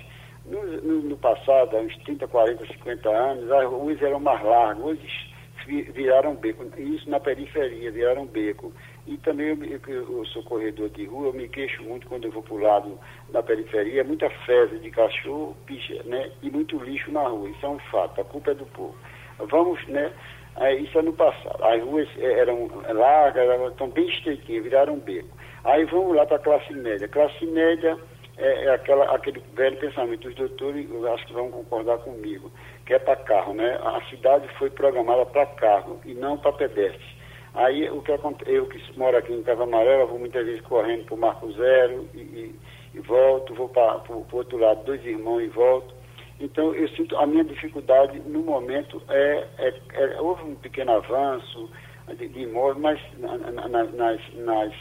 No, 0.46 0.64
no, 0.80 1.02
no, 1.02 1.16
passado, 1.18 1.76
há 1.76 1.80
uns 1.80 1.94
30, 2.04 2.26
40, 2.26 2.66
50 2.66 3.08
anos, 3.10 3.52
as 3.52 3.66
ruas 3.66 4.00
eram 4.00 4.18
mais 4.18 4.42
largas, 4.42 4.82
hoje 4.82 5.28
viraram 5.92 6.34
beco. 6.34 6.64
Isso 6.78 7.08
na 7.10 7.20
periferia, 7.20 7.92
viraram 7.92 8.26
beco. 8.26 8.72
E 9.08 9.16
também 9.16 9.48
eu, 9.48 9.58
eu, 9.88 10.18
eu, 10.18 10.26
sou 10.26 10.42
corredor 10.42 10.90
de 10.90 11.06
rua, 11.06 11.28
eu 11.28 11.32
me 11.32 11.48
queixo 11.48 11.82
muito 11.82 12.06
quando 12.06 12.26
eu 12.26 12.30
vou 12.30 12.42
para 12.42 12.54
o 12.54 12.58
lado 12.58 13.00
da 13.30 13.42
periferia, 13.42 14.04
muita 14.04 14.28
fezes 14.44 14.82
de 14.82 14.90
cachorro, 14.90 15.56
picha, 15.64 16.02
né? 16.04 16.30
E 16.42 16.50
muito 16.50 16.78
lixo 16.84 17.10
na 17.10 17.26
rua. 17.26 17.48
Isso 17.48 17.64
é 17.64 17.68
um 17.70 17.78
fato, 17.90 18.20
a 18.20 18.24
culpa 18.24 18.50
é 18.50 18.54
do 18.54 18.66
povo. 18.66 18.94
Vamos, 19.38 19.82
né? 19.88 20.12
Aí, 20.56 20.84
isso 20.84 20.98
é 20.98 21.02
no 21.02 21.14
passado. 21.14 21.64
As 21.64 21.82
ruas 21.82 22.06
eh, 22.18 22.40
eram 22.40 22.68
largas, 22.92 23.48
eram 23.48 23.70
tão 23.72 23.88
bem 23.88 24.08
estreitinhas, 24.08 24.64
viraram 24.64 24.94
um 24.94 25.00
beco. 25.00 25.28
Aí 25.64 25.84
vamos 25.86 26.14
lá 26.14 26.26
para 26.26 26.36
a 26.36 26.40
classe 26.40 26.72
média. 26.74 27.08
Classe 27.08 27.46
média 27.46 27.96
é, 28.36 28.64
é, 28.64 28.74
aquela, 28.74 29.14
aquele 29.14 29.42
velho 29.54 29.78
pensamento. 29.78 30.28
Os 30.28 30.34
doutores, 30.34 30.86
eu 30.90 31.14
acho 31.14 31.26
que 31.26 31.32
vão 31.32 31.50
concordar 31.50 31.98
comigo, 31.98 32.52
que 32.84 32.92
é 32.92 32.98
para 32.98 33.16
carro, 33.16 33.54
né? 33.54 33.78
A 33.82 34.02
cidade 34.10 34.48
foi 34.58 34.68
programada 34.68 35.24
para 35.24 35.46
carro 35.46 35.98
e 36.04 36.12
não 36.12 36.36
para 36.36 36.52
pedestres. 36.52 37.17
Aí 37.54 37.88
o 37.90 38.02
que 38.02 38.12
acontece, 38.12 38.52
eu 38.52 38.66
que 38.66 38.98
moro 38.98 39.16
aqui 39.16 39.32
em 39.32 39.42
Casa 39.42 39.62
Amarela, 39.62 40.06
vou 40.06 40.18
muitas 40.18 40.44
vezes 40.44 40.60
correndo 40.62 41.04
para 41.04 41.14
o 41.14 41.18
Marco 41.18 41.52
Zero 41.52 42.08
e, 42.14 42.18
e, 42.18 42.54
e 42.94 43.00
volto, 43.00 43.54
vou 43.54 43.68
para 43.68 44.02
o 44.08 44.26
outro 44.32 44.58
lado, 44.58 44.84
dois 44.84 45.04
irmãos 45.04 45.40
e 45.42 45.48
volto. 45.48 45.94
Então, 46.40 46.72
eu 46.74 46.88
sinto 46.90 47.16
a 47.16 47.26
minha 47.26 47.44
dificuldade 47.44 48.20
no 48.20 48.40
momento 48.40 49.02
é, 49.08 49.46
é, 49.58 49.74
é 49.94 50.20
houve 50.20 50.44
um 50.44 50.54
pequeno 50.54 50.92
avanço 50.92 51.68
de, 52.16 52.28
de 52.28 52.40
imóvel, 52.40 52.80
mas 52.80 53.00
na, 53.18 53.36
na, 53.36 53.68
nas, 53.68 54.34
nas, 54.34 54.72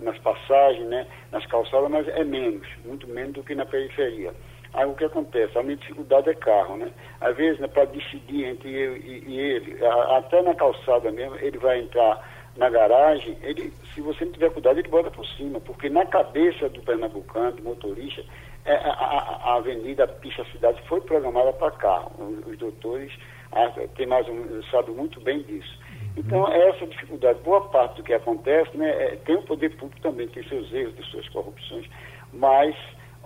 nas 0.00 0.18
passagens, 0.18 0.86
né, 0.88 1.06
nas 1.30 1.46
calçadas, 1.46 1.90
mas 1.90 2.08
é 2.08 2.24
menos, 2.24 2.66
muito 2.84 3.06
menos 3.06 3.32
do 3.32 3.44
que 3.44 3.54
na 3.54 3.64
periferia. 3.64 4.32
Aí 4.74 4.86
o 4.86 4.94
que 4.94 5.04
acontece? 5.04 5.56
A 5.58 5.62
minha 5.62 5.76
dificuldade 5.76 6.28
é 6.28 6.34
carro, 6.34 6.76
né? 6.76 6.90
Às 7.20 7.36
vezes, 7.36 7.60
né, 7.60 7.68
para 7.68 7.86
decidir 7.86 8.44
entre 8.44 8.70
eu 8.70 8.96
e, 8.96 9.24
e 9.26 9.40
ele, 9.40 9.84
a, 9.84 10.18
até 10.18 10.42
na 10.42 10.54
calçada 10.54 11.10
mesmo, 11.10 11.36
ele 11.36 11.58
vai 11.58 11.80
entrar 11.80 12.22
na 12.56 12.68
garagem, 12.68 13.38
ele, 13.40 13.72
se 13.94 14.00
você 14.00 14.24
não 14.24 14.32
tiver 14.32 14.50
cuidado, 14.50 14.78
ele 14.78 14.88
bota 14.88 15.10
por 15.10 15.24
cima, 15.24 15.60
porque 15.60 15.88
na 15.88 16.04
cabeça 16.04 16.68
do 16.68 16.82
pernambucano, 16.82 17.52
do 17.52 17.62
motorista, 17.62 18.24
é, 18.64 18.74
a, 18.74 18.90
a, 18.90 19.52
a, 19.52 19.54
Avenida 19.56 20.08
Pista 20.08 20.44
Cidade 20.52 20.82
foi 20.88 21.00
programada 21.00 21.52
para 21.52 21.70
carro. 21.70 22.10
Os, 22.18 22.46
os 22.46 22.58
doutores 22.58 23.12
a, 23.52 23.68
tem 23.96 24.06
mais 24.06 24.28
um, 24.28 24.62
sabem 24.70 24.94
muito 24.94 25.20
bem 25.20 25.40
disso. 25.42 25.78
Então, 26.16 26.40
uhum. 26.40 26.52
essa 26.52 26.84
dificuldade, 26.84 27.38
boa 27.44 27.60
parte 27.68 27.96
do 27.96 28.02
que 28.02 28.12
acontece, 28.12 28.76
né, 28.76 28.90
é, 28.90 29.16
tem 29.24 29.36
o 29.36 29.42
poder 29.42 29.70
público 29.76 30.02
também, 30.02 30.26
tem 30.28 30.42
seus 30.48 30.72
erros, 30.72 30.94
tem 30.94 31.04
suas 31.04 31.28
corrupções, 31.28 31.86
mas 32.32 32.74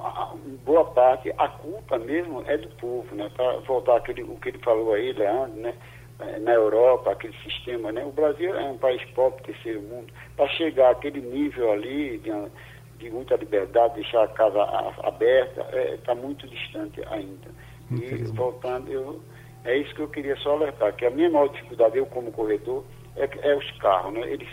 a, 0.07 0.35
boa 0.65 0.85
parte, 0.85 1.33
a 1.39 1.49
culpa 1.49 1.99
mesmo 1.99 2.43
é 2.47 2.57
do 2.57 2.69
povo, 2.77 3.15
né? 3.15 3.31
Para 3.35 3.59
voltar 3.61 3.97
aquele, 3.97 4.23
o 4.23 4.37
que 4.37 4.51
ele 4.51 4.59
falou 4.59 4.93
aí, 4.93 5.13
Leandro, 5.13 5.61
né? 5.61 5.75
É, 6.21 6.39
na 6.39 6.53
Europa, 6.53 7.11
aquele 7.11 7.37
sistema, 7.39 7.91
né? 7.91 8.05
O 8.05 8.13
Brasil 8.13 8.55
é 8.55 8.65
um 8.65 8.79
país 8.79 9.03
pobre, 9.11 9.43
terceiro 9.45 9.81
mundo. 9.83 10.13
Para 10.37 10.49
chegar 10.49 10.91
àquele 10.91 11.21
nível 11.21 11.73
ali 11.73 12.19
de, 12.19 12.31
de 12.99 13.11
muita 13.11 13.37
liberdade, 13.37 13.95
deixar 13.95 14.25
a 14.25 14.29
casa 14.29 14.63
aberta, 15.03 15.63
está 15.63 15.77
é, 15.79 15.97
tá 15.99 16.15
muito 16.15 16.47
distante 16.47 17.03
ainda. 17.09 17.51
E 17.91 18.25
voltando, 18.33 18.91
eu, 18.91 19.21
é 19.65 19.77
isso 19.77 19.95
que 19.95 20.01
eu 20.01 20.09
queria 20.09 20.37
só 20.37 20.53
alertar, 20.53 20.95
que 20.95 21.05
a 21.05 21.11
minha 21.11 21.31
maior 21.31 21.49
dificuldade, 21.49 21.99
eu 21.99 22.07
como 22.07 22.33
corredor, 22.33 22.85
é, 23.17 23.29
é 23.43 23.57
os 23.57 23.71
carros, 23.79 24.15
né? 24.15 24.21
Eles, 24.21 24.49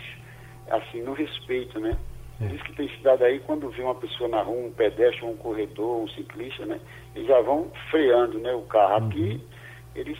assim, 0.70 1.02
não 1.02 1.12
respeitam, 1.12 1.80
né? 1.80 1.96
É. 2.40 2.46
Diz 2.46 2.62
que 2.62 2.72
tem 2.74 2.88
cidade 2.96 3.22
aí, 3.22 3.38
quando 3.40 3.68
vê 3.70 3.82
uma 3.82 3.94
pessoa 3.94 4.28
na 4.28 4.42
rua, 4.42 4.66
um 4.66 4.72
pedestre, 4.72 5.24
um 5.24 5.36
corredor, 5.36 6.04
um 6.04 6.08
ciclista, 6.08 6.64
né? 6.64 6.80
Eles 7.14 7.28
já 7.28 7.40
vão 7.42 7.70
freando, 7.90 8.38
né, 8.38 8.52
o 8.52 8.62
carro. 8.62 9.06
Aqui, 9.06 9.32
uhum. 9.32 9.40
eles 9.94 10.18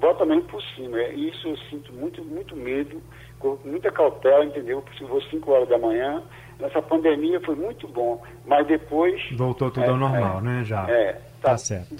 bota 0.00 0.24
mesmo 0.24 0.44
por 0.44 0.62
cima. 0.74 0.98
E 1.00 1.30
isso 1.30 1.48
eu 1.48 1.56
sinto 1.70 1.92
muito, 1.92 2.24
muito 2.24 2.54
medo, 2.56 3.02
com 3.38 3.58
muita 3.64 3.90
cautela, 3.90 4.44
entendeu? 4.44 4.82
Se 4.96 5.04
vou 5.04 5.20
5 5.22 5.50
horas 5.50 5.68
da 5.68 5.78
manhã, 5.78 6.22
nessa 6.60 6.80
pandemia 6.80 7.40
foi 7.40 7.54
muito 7.54 7.88
bom, 7.88 8.22
mas 8.46 8.66
depois... 8.66 9.20
Voltou 9.32 9.70
tudo 9.70 9.86
é, 9.86 9.88
ao 9.88 9.96
normal, 9.96 10.38
é, 10.38 10.42
né, 10.42 10.64
já? 10.64 10.88
É, 10.88 11.12
tá. 11.40 11.50
tá 11.50 11.58
certo. 11.58 11.96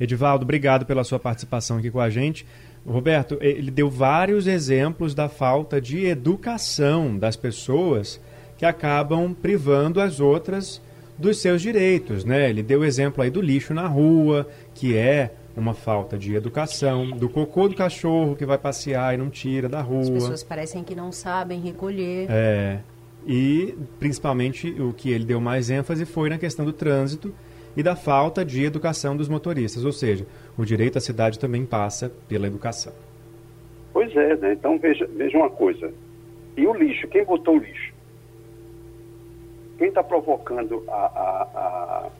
Edivaldo, 0.00 0.44
obrigado 0.44 0.86
pela 0.86 1.04
sua 1.04 1.18
participação 1.18 1.78
aqui 1.78 1.90
com 1.90 2.00
a 2.00 2.08
gente. 2.08 2.46
Roberto, 2.86 3.36
ele 3.40 3.70
deu 3.70 3.90
vários 3.90 4.46
exemplos 4.46 5.14
da 5.14 5.28
falta 5.28 5.80
de 5.80 6.06
educação 6.06 7.18
das 7.18 7.36
pessoas 7.36 8.20
que 8.58 8.66
acabam 8.66 9.32
privando 9.32 10.00
as 10.00 10.20
outras 10.20 10.82
dos 11.16 11.40
seus 11.40 11.62
direitos, 11.62 12.24
né? 12.24 12.50
Ele 12.50 12.62
deu 12.62 12.80
o 12.80 12.84
exemplo 12.84 13.22
aí 13.22 13.30
do 13.30 13.40
lixo 13.40 13.72
na 13.72 13.86
rua, 13.86 14.46
que 14.74 14.96
é 14.96 15.30
uma 15.56 15.74
falta 15.74 16.18
de 16.18 16.34
educação, 16.34 17.10
do 17.10 17.28
cocô 17.28 17.68
do 17.68 17.74
cachorro 17.74 18.36
que 18.36 18.44
vai 18.44 18.58
passear 18.58 19.14
e 19.14 19.16
não 19.16 19.30
tira 19.30 19.68
da 19.68 19.80
rua. 19.80 20.02
As 20.02 20.10
pessoas 20.10 20.44
parecem 20.44 20.84
que 20.84 20.94
não 20.94 21.10
sabem 21.10 21.60
recolher. 21.60 22.26
É. 22.28 22.78
E 23.26 23.74
principalmente 23.98 24.70
o 24.80 24.92
que 24.92 25.10
ele 25.10 25.24
deu 25.24 25.40
mais 25.40 25.70
ênfase 25.70 26.04
foi 26.04 26.28
na 26.28 26.38
questão 26.38 26.64
do 26.64 26.72
trânsito 26.72 27.34
e 27.76 27.82
da 27.82 27.94
falta 27.94 28.44
de 28.44 28.64
educação 28.64 29.16
dos 29.16 29.28
motoristas, 29.28 29.84
ou 29.84 29.92
seja, 29.92 30.26
o 30.56 30.64
direito 30.64 30.98
à 30.98 31.00
cidade 31.00 31.38
também 31.38 31.64
passa 31.64 32.10
pela 32.28 32.46
educação. 32.46 32.92
Pois 33.92 34.14
é, 34.16 34.36
né? 34.36 34.52
Então 34.52 34.78
veja, 34.78 35.08
veja 35.14 35.36
uma 35.36 35.50
coisa. 35.50 35.92
E 36.56 36.66
o 36.66 36.74
lixo? 36.74 37.06
Quem 37.08 37.24
botou 37.24 37.56
o 37.56 37.58
lixo? 37.58 37.87
Quem 39.78 39.88
está 39.88 40.02
provocando 40.02 40.84
a, 40.88 40.92
a, 40.92 42.10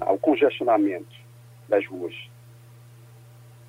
a, 0.00 0.12
o 0.12 0.18
congestionamento 0.18 1.14
das 1.68 1.84
ruas? 1.86 2.14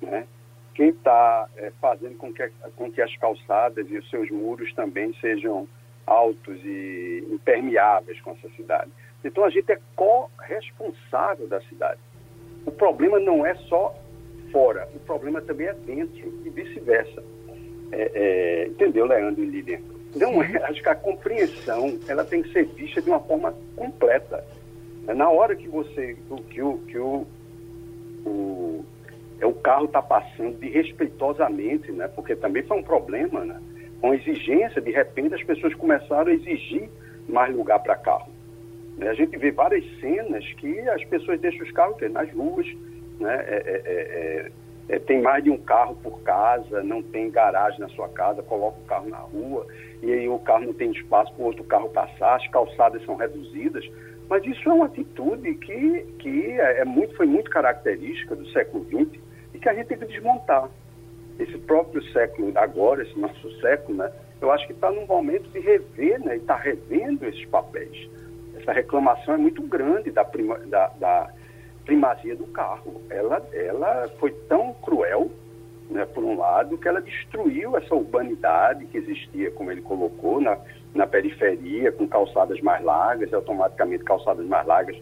Né? 0.00 0.26
Quem 0.74 0.90
está 0.90 1.48
é, 1.56 1.72
fazendo 1.80 2.16
com 2.16 2.32
que, 2.32 2.48
com 2.76 2.90
que 2.90 3.02
as 3.02 3.14
calçadas 3.16 3.90
e 3.90 3.98
os 3.98 4.08
seus 4.08 4.30
muros 4.30 4.72
também 4.74 5.12
sejam 5.20 5.68
altos 6.06 6.58
e 6.64 7.26
impermeáveis 7.30 8.20
com 8.20 8.30
essa 8.30 8.48
cidade? 8.50 8.90
Então 9.24 9.44
a 9.44 9.50
gente 9.50 9.70
é 9.72 9.78
corresponsável 9.96 11.48
da 11.48 11.60
cidade. 11.62 12.00
O 12.64 12.70
problema 12.70 13.18
não 13.18 13.44
é 13.44 13.54
só 13.56 13.94
fora, 14.52 14.88
o 14.94 15.00
problema 15.00 15.40
também 15.42 15.66
é 15.66 15.74
dentro 15.74 16.32
e 16.44 16.48
vice-versa. 16.48 17.22
É, 17.92 18.10
é, 18.14 18.66
entendeu, 18.68 19.04
Leandro 19.04 19.42
e 19.42 19.46
Lilian? 19.46 19.80
Não 20.14 20.42
é, 20.42 20.56
acho 20.64 20.82
que 20.82 20.88
a 20.88 20.94
compreensão 20.94 21.98
ela 22.08 22.24
tem 22.24 22.42
que 22.42 22.52
ser 22.52 22.66
vista 22.66 23.00
de 23.00 23.08
uma 23.08 23.20
forma 23.20 23.54
completa. 23.76 24.44
É 25.06 25.14
na 25.14 25.28
hora 25.30 25.54
que 25.54 25.68
você, 25.68 26.16
que 26.50 26.62
o, 26.62 26.78
que 26.78 26.98
o, 26.98 27.26
o, 28.26 28.84
é, 29.40 29.46
o 29.46 29.54
carro 29.54 29.86
está 29.86 30.02
passando 30.02 30.58
desrespeitosamente, 30.58 31.92
né? 31.92 32.08
porque 32.08 32.34
também 32.34 32.62
foi 32.62 32.78
um 32.78 32.82
problema, 32.82 33.44
né? 33.44 33.60
com 34.00 34.14
exigência, 34.14 34.80
de 34.80 34.90
repente 34.90 35.34
as 35.34 35.42
pessoas 35.42 35.74
começaram 35.74 36.30
a 36.30 36.34
exigir 36.34 36.88
mais 37.28 37.54
lugar 37.54 37.78
para 37.80 37.96
carro. 37.96 38.32
Né? 38.96 39.08
A 39.08 39.14
gente 39.14 39.36
vê 39.36 39.50
várias 39.50 39.84
cenas 40.00 40.44
que 40.54 40.80
as 40.80 41.04
pessoas 41.04 41.40
deixam 41.40 41.64
os 41.64 41.72
carros 41.72 41.96
nas 42.10 42.30
ruas, 42.32 42.66
né? 43.18 43.34
É 43.46 43.82
é, 43.84 44.50
é, 44.88 44.92
é, 44.92 44.96
é, 44.96 44.98
tem 44.98 45.20
mais 45.20 45.42
de 45.42 45.50
um 45.50 45.58
carro 45.58 45.96
por 46.02 46.20
casa, 46.22 46.82
não 46.82 47.02
tem 47.02 47.30
garagem 47.30 47.80
na 47.80 47.88
sua 47.90 48.08
casa, 48.08 48.42
coloca 48.42 48.78
o 48.78 48.86
carro 48.86 49.08
na 49.08 49.18
rua 49.18 49.66
e 50.02 50.12
aí 50.12 50.28
o 50.28 50.38
carro 50.38 50.66
não 50.66 50.72
tem 50.72 50.90
espaço 50.90 51.32
para 51.34 51.44
outro 51.44 51.64
carro 51.64 51.88
passar, 51.90 52.36
as 52.36 52.46
calçadas 52.48 53.04
são 53.04 53.16
reduzidas. 53.16 53.88
Mas 54.28 54.44
isso 54.46 54.68
é 54.68 54.72
uma 54.72 54.86
atitude 54.86 55.54
que, 55.54 56.06
que 56.18 56.52
é 56.52 56.84
muito, 56.84 57.16
foi 57.16 57.26
muito 57.26 57.50
característica 57.50 58.36
do 58.36 58.46
século 58.50 58.84
XX 58.84 59.20
e 59.52 59.58
que 59.58 59.68
a 59.68 59.74
gente 59.74 59.88
tem 59.88 59.98
que 59.98 60.06
desmontar. 60.06 60.68
Esse 61.38 61.58
próprio 61.58 62.02
século 62.12 62.52
agora, 62.54 63.02
esse 63.02 63.18
nosso 63.18 63.50
século, 63.60 63.98
né, 63.98 64.12
eu 64.40 64.52
acho 64.52 64.66
que 64.66 64.72
está 64.72 64.90
num 64.90 65.06
momento 65.06 65.50
de 65.50 65.58
rever 65.58 66.20
né, 66.24 66.36
e 66.36 66.38
está 66.38 66.54
revendo 66.54 67.26
esses 67.26 67.44
papéis 67.46 68.08
essa 68.60 68.72
reclamação 68.72 69.34
é 69.34 69.36
muito 69.36 69.62
grande 69.62 70.10
da, 70.10 70.24
prima, 70.24 70.58
da, 70.60 70.88
da 70.98 71.19
primazia 71.90 72.36
do 72.36 72.46
carro. 72.46 73.02
Ela, 73.10 73.44
ela 73.52 74.08
foi 74.20 74.30
tão 74.48 74.72
cruel, 74.74 75.28
né, 75.90 76.06
por 76.06 76.22
um 76.22 76.38
lado, 76.38 76.78
que 76.78 76.86
ela 76.86 77.02
destruiu 77.02 77.76
essa 77.76 77.92
urbanidade 77.92 78.86
que 78.86 78.96
existia, 78.96 79.50
como 79.50 79.72
ele 79.72 79.82
colocou, 79.82 80.40
na, 80.40 80.56
na 80.94 81.04
periferia, 81.04 81.90
com 81.90 82.06
calçadas 82.06 82.60
mais 82.60 82.84
largas, 82.84 83.34
automaticamente 83.34 84.04
calçadas 84.04 84.46
mais 84.46 84.64
largas, 84.68 84.96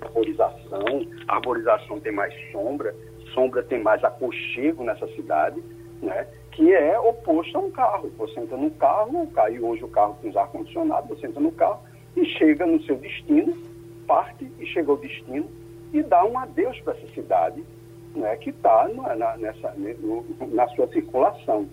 arborização, 0.00 1.08
arborização 1.26 1.98
tem 1.98 2.12
mais 2.12 2.32
sombra, 2.52 2.94
sombra 3.34 3.64
tem 3.64 3.82
mais 3.82 4.04
aconchego 4.04 4.84
nessa 4.84 5.08
cidade, 5.08 5.60
né, 6.00 6.24
que 6.52 6.72
é 6.72 6.96
oposto 7.00 7.58
a 7.58 7.60
um 7.62 7.70
carro. 7.72 8.12
Você 8.16 8.38
entra 8.38 8.56
no 8.56 8.70
carro, 8.70 9.28
e 9.50 9.58
hoje 9.58 9.82
o 9.82 9.88
carro 9.88 10.16
com 10.22 10.28
os 10.28 10.36
ar-condicionado, 10.36 11.08
você 11.08 11.26
entra 11.26 11.40
no 11.40 11.50
carro, 11.50 11.80
e 12.14 12.24
chega 12.24 12.64
no 12.64 12.80
seu 12.84 12.94
destino, 12.94 13.56
parte 14.06 14.48
e 14.60 14.66
chega 14.66 14.88
ao 14.88 14.96
destino 14.96 15.65
e 15.92 16.02
dá 16.02 16.24
um 16.24 16.38
adeus 16.38 16.78
para 16.80 16.94
essa 16.94 17.06
cidade 17.12 17.64
né, 18.14 18.36
que 18.36 18.50
está 18.50 18.88
na, 18.88 19.36
nessa, 19.36 19.74
na 20.48 20.68
sua 20.68 20.88
circulação. 20.88 21.68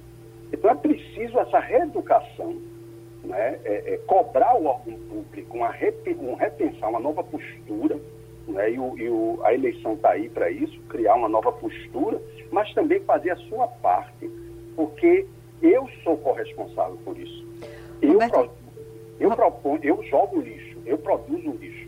Então 0.52 0.70
é 0.70 0.76
preciso 0.76 1.40
essa 1.40 1.60
reeducação, 1.60 2.62
né, 3.24 3.60
é, 3.64 3.94
é 3.94 3.98
cobrar 4.06 4.56
o 4.56 4.66
órgão 4.66 4.94
público 5.10 5.58
uma, 5.58 5.74
um 6.20 6.36
repensar 6.36 6.90
uma 6.90 7.00
nova 7.00 7.24
postura, 7.24 7.98
né, 8.48 8.72
e, 8.72 8.80
o, 8.80 8.98
e 8.98 9.10
o, 9.10 9.40
a 9.44 9.54
eleição 9.54 9.94
está 9.94 10.12
aí 10.12 10.30
para 10.30 10.52
isso, 10.52 10.80
criar 10.90 11.16
uma 11.16 11.30
nova 11.30 11.52
postura, 11.52 12.22
mas 12.52 12.72
também 12.74 13.00
fazer 13.02 13.32
a 13.32 13.38
sua 13.38 13.68
parte, 13.68 14.30
porque 14.76 15.26
eu 15.62 15.88
sou 16.04 16.18
corresponsável 16.18 16.98
por 17.06 17.18
isso. 17.18 17.44
Eu, 18.02 18.20
eu, 19.20 19.32
proponho, 19.32 19.80
eu 19.82 20.04
jogo 20.04 20.42
lixo, 20.42 20.78
eu 20.86 20.98
produzo 20.98 21.52
lixo. 21.52 21.83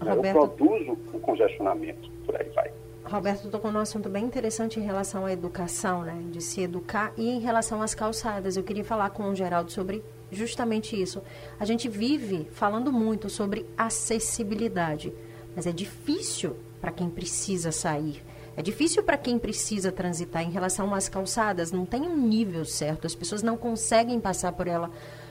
Né? 0.00 0.12
Roberto... 0.12 0.36
Eu 0.36 0.48
produzo 0.48 0.98
o 1.12 1.20
congestionamento, 1.20 2.10
por 2.24 2.36
aí 2.36 2.48
vai. 2.50 2.70
Roberto 3.04 3.48
tocou 3.48 3.72
num 3.72 3.78
assunto 3.78 4.08
bem 4.08 4.24
interessante 4.24 4.78
em 4.78 4.82
relação 4.82 5.24
à 5.24 5.32
educação, 5.32 6.02
né? 6.02 6.22
De 6.30 6.42
se 6.42 6.60
educar 6.60 7.12
e 7.16 7.28
em 7.28 7.40
relação 7.40 7.80
às 7.80 7.94
calçadas. 7.94 8.56
Eu 8.56 8.62
queria 8.62 8.84
falar 8.84 9.10
com 9.10 9.24
o 9.30 9.34
Geraldo 9.34 9.72
sobre 9.72 10.04
justamente 10.30 11.00
isso. 11.00 11.22
A 11.58 11.64
gente 11.64 11.88
vive 11.88 12.46
falando 12.52 12.92
muito 12.92 13.30
sobre 13.30 13.64
acessibilidade, 13.78 15.12
mas 15.56 15.66
é 15.66 15.72
difícil 15.72 16.56
para 16.80 16.92
quem 16.92 17.08
precisa 17.08 17.72
sair. 17.72 18.22
É 18.58 18.62
difícil 18.62 19.02
para 19.02 19.16
quem 19.16 19.38
precisa 19.38 19.92
transitar 19.92 20.42
em 20.42 20.50
relação 20.50 20.92
às 20.92 21.08
calçadas, 21.08 21.70
não 21.70 21.86
tem 21.86 22.02
um 22.02 22.16
nível 22.16 22.64
certo, 22.64 23.06
as 23.06 23.14
pessoas 23.14 23.42
não 23.42 23.56
conseguem 23.56 24.18
passar 24.18 24.52
por 24.52 24.66
ela 24.66 24.90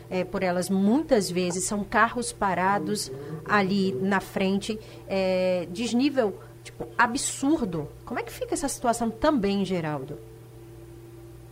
é, 0.10 0.24
por 0.24 0.44
elas 0.44 0.70
muitas 0.70 1.30
vezes 1.30 1.66
são 1.66 1.84
carros 1.84 2.32
parados 2.32 3.12
ali 3.46 3.94
na 3.94 4.20
frente, 4.20 4.80
é, 5.08 5.68
desnível 5.70 6.38
tipo, 6.64 6.88
absurdo. 6.98 7.88
Como 8.06 8.20
é 8.20 8.24
que 8.24 8.32
fica 8.32 8.54
essa 8.54 8.68
situação 8.68 9.10
também, 9.10 9.64
Geraldo? 9.64 10.20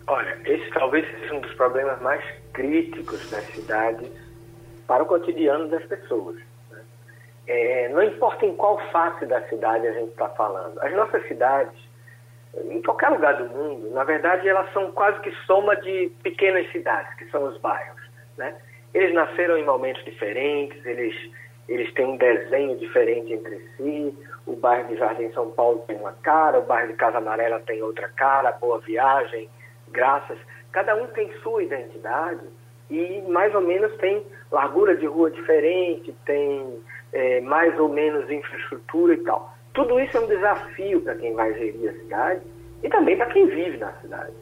Olha, 0.08 0.38
esse 0.46 0.70
talvez 0.72 1.06
seja 1.20 1.34
um 1.34 1.39
dos 1.39 1.54
problemas 1.56 2.00
mais 2.02 2.24
críticos 2.54 3.30
das 3.32 3.44
cidades 3.46 4.10
para 4.86 5.04
o 5.04 5.06
cotidiano 5.06 5.68
das 5.68 5.84
pessoas. 5.86 6.36
Né? 6.70 6.80
É, 7.48 7.89
não 7.89 8.04
importa 8.04 8.46
em 8.46 8.56
qual 8.56 8.78
face 8.91 9.26
da 9.26 9.41
cidade 9.48 9.88
a 9.88 9.94
gente 9.94 10.12
está 10.12 10.30
falando. 10.30 10.80
As 10.80 10.94
nossas 10.94 11.28
cidades, 11.28 11.74
em 12.65 12.82
qualquer 12.84 13.10
lugar 13.10 13.36
do 13.36 13.50
mundo, 13.50 13.89
na 13.91 14.04
verdade, 14.04 14.48
elas 14.48 14.72
são 14.74 14.91
quase 14.91 15.20
que 15.22 15.32
soma 15.48 15.76
de 15.78 16.12
pequenas 16.22 16.72
cidades, 16.72 17.12
que 17.15 17.26
são 17.32 17.44
os 17.46 17.58
bairros. 17.58 18.05
Né? 18.38 18.56
Eles 18.93 19.13
nasceram 19.13 19.58
em 19.58 19.65
momentos 19.65 20.04
diferentes, 20.06 20.86
eles, 20.86 21.15
eles 21.67 21.93
têm 21.93 22.06
um 22.06 22.17
desenho 22.17 22.78
diferente 22.78 23.34
entre 23.34 23.60
si. 23.76 24.17
O 24.45 24.56
bairro 24.56 24.88
de 24.88 24.98
Jardim 24.98 25.32
São 25.34 25.52
Paulo 25.52 25.84
tem 25.88 25.98
uma 25.98 26.13
cara, 26.13 26.60
o 26.60 26.63
bairro 26.63 26.89
de 26.89 26.93
Casa 26.93 27.17
Amarela 27.17 27.60
tem 27.62 27.82
outra 27.82 28.08
cara, 28.10 28.52
Boa 28.52 28.80
Viagem, 28.80 29.50
Graças. 29.89 30.38
Cada 30.71 30.95
um 30.95 31.08
tem 31.08 31.32
sua 31.41 31.63
identidade 31.63 32.41
e 32.89 33.21
mais 33.30 33.54
ou 33.56 33.62
menos 33.62 33.95
tem 33.98 34.26
largura 34.52 34.95
de 34.95 35.06
rua 35.06 35.32
diferente, 35.32 36.13
tem 36.26 36.80
é, 37.13 37.41
mais 37.41 37.78
ou 37.80 37.89
menos 37.89 38.30
infraestrutura 38.30 39.13
e 39.13 39.24
tal. 39.24 39.54
Tudo 39.74 40.00
isso 40.00 40.17
é 40.17 40.19
um 40.19 40.28
desafio 40.28 41.02
para 41.02 41.15
quem 41.15 41.34
vai 41.34 41.54
gerir 41.54 41.89
a 41.89 41.93
cidade 41.93 42.41
e 42.84 42.89
também 42.89 43.17
para 43.17 43.28
quem 43.28 43.48
vive 43.48 43.78
na 43.78 43.91
cidade. 43.93 44.34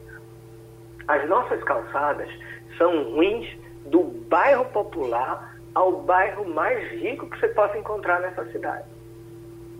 As 1.08 1.28
nossas 1.28 1.62
calçadas 1.64 2.28
são 2.76 3.12
ruins 3.12 3.46
do 3.86 4.02
bairro 4.02 4.64
popular 4.66 5.54
ao 5.74 5.92
bairro 6.02 6.48
mais 6.48 6.90
rico 6.92 7.28
que 7.28 7.38
você 7.38 7.48
possa 7.48 7.76
encontrar 7.76 8.20
nessa 8.20 8.44
cidade. 8.52 8.84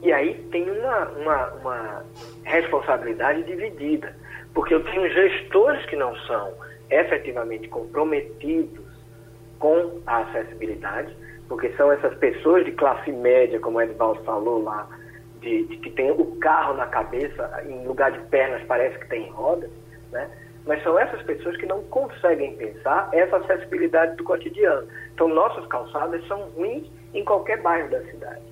E 0.03 0.13
aí 0.13 0.35
tem 0.51 0.69
uma, 0.71 1.09
uma, 1.11 1.47
uma 1.55 2.05
responsabilidade 2.43 3.43
dividida, 3.45 4.15
porque 4.53 4.75
eu 4.75 4.85
tenho 4.85 5.09
gestores 5.09 5.85
que 5.87 5.97
não 5.97 6.15
são 6.27 6.53
efetivamente 6.91 7.69
comprometidos 7.69 8.85
com 9.59 10.01
a 10.07 10.19
acessibilidade, 10.19 11.17
porque 11.49 11.71
são 11.71 11.91
essas 11.91 12.15
pessoas 12.19 12.65
de 12.65 12.73
classe 12.73 13.11
média, 13.11 13.59
como 13.61 13.79
o 13.79 13.83
Edvaldo 13.83 14.23
falou 14.25 14.63
lá, 14.63 14.87
de, 15.41 15.65
de, 15.65 15.77
que 15.79 15.91
tem 15.91 16.11
o 16.11 16.37
carro 16.37 16.75
na 16.75 16.87
cabeça, 16.87 17.63
em 17.67 17.87
lugar 17.87 18.13
de 18.13 18.19
pernas 18.29 18.63
parece 18.67 18.99
que 18.99 19.09
tem 19.09 19.31
rodas, 19.31 19.71
né? 20.11 20.31
Mas 20.67 20.83
são 20.83 20.99
essas 20.99 21.23
pessoas 21.23 21.57
que 21.57 21.67
não 21.67 21.83
conseguem 21.85 22.57
pensar 22.57 23.09
essa 23.13 23.37
acessibilidade 23.37 24.17
do 24.17 24.25
cotidiano. 24.25 24.87
Então, 25.13 25.29
nossas 25.29 25.67
calçadas 25.67 26.27
são 26.27 26.41
ruins 26.51 26.87
em 27.13 27.25
qualquer 27.25 27.61
bairro 27.61 27.91
da 27.91 28.01
cidade. 28.05 28.43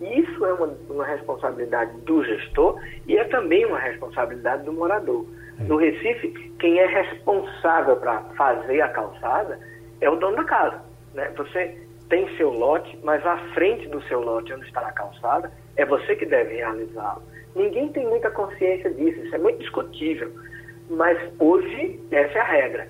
E 0.00 0.20
isso 0.20 0.44
é 0.44 0.52
uma, 0.52 0.76
uma 0.90 1.04
responsabilidade 1.04 1.92
do 2.00 2.24
gestor 2.24 2.80
e 3.06 3.16
é 3.16 3.24
também 3.24 3.64
uma 3.64 3.78
responsabilidade 3.78 4.64
do 4.64 4.72
morador. 4.72 5.24
No 5.60 5.76
Recife, 5.76 6.28
quem 6.58 6.78
é 6.78 6.86
responsável 6.86 7.96
para 7.96 8.20
fazer 8.36 8.80
a 8.80 8.88
calçada 8.88 9.58
é 10.00 10.10
o 10.10 10.16
dono 10.16 10.36
da 10.36 10.44
casa. 10.44 10.80
Né? 11.14 11.30
Você 11.36 11.78
tem 12.08 12.28
seu 12.36 12.50
lote, 12.50 12.98
mas 13.02 13.24
à 13.24 13.38
frente 13.54 13.88
do 13.88 14.02
seu 14.02 14.20
lote, 14.20 14.52
onde 14.52 14.66
está 14.66 14.80
a 14.80 14.92
calçada, 14.92 15.52
é 15.76 15.84
você 15.84 16.16
que 16.16 16.26
deve 16.26 16.56
realizá-lo. 16.56 17.22
Ninguém 17.54 17.88
tem 17.92 18.06
muita 18.06 18.30
consciência 18.30 18.90
disso, 18.90 19.20
isso 19.20 19.34
é 19.34 19.38
muito 19.38 19.58
discutível. 19.60 20.32
Mas 20.92 21.18
hoje, 21.38 21.98
essa 22.10 22.38
é 22.38 22.40
a 22.40 22.44
regra. 22.44 22.88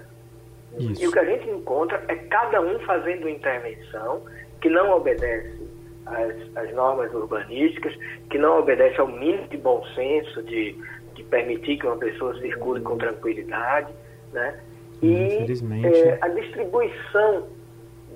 Isso. 0.79 1.03
E 1.03 1.07
o 1.07 1.13
que 1.13 1.19
a 1.19 1.25
gente 1.25 1.49
encontra 1.49 2.03
é 2.09 2.17
cada 2.17 2.61
um 2.61 2.79
fazendo 2.81 3.29
intervenção 3.29 4.23
que 4.61 4.69
não 4.69 4.97
obedece 4.97 5.61
às, 6.07 6.57
às 6.57 6.75
normas 6.75 7.13
urbanísticas, 7.15 7.95
que 8.31 8.39
não 8.39 8.59
obedece 8.59 9.01
ao 9.01 9.07
mínimo 9.07 9.47
de 9.49 9.57
bom 9.57 9.85
senso, 9.95 10.43
de, 10.43 10.77
de 11.15 11.23
permitir 11.25 11.79
que 11.79 11.87
uma 11.87 11.97
pessoa 11.97 12.39
circule 12.41 12.81
com 12.81 12.97
tranquilidade. 12.97 13.93
Né? 14.33 14.61
E 15.03 15.47
é, 15.85 16.19
a 16.21 16.29
distribuição 16.29 17.47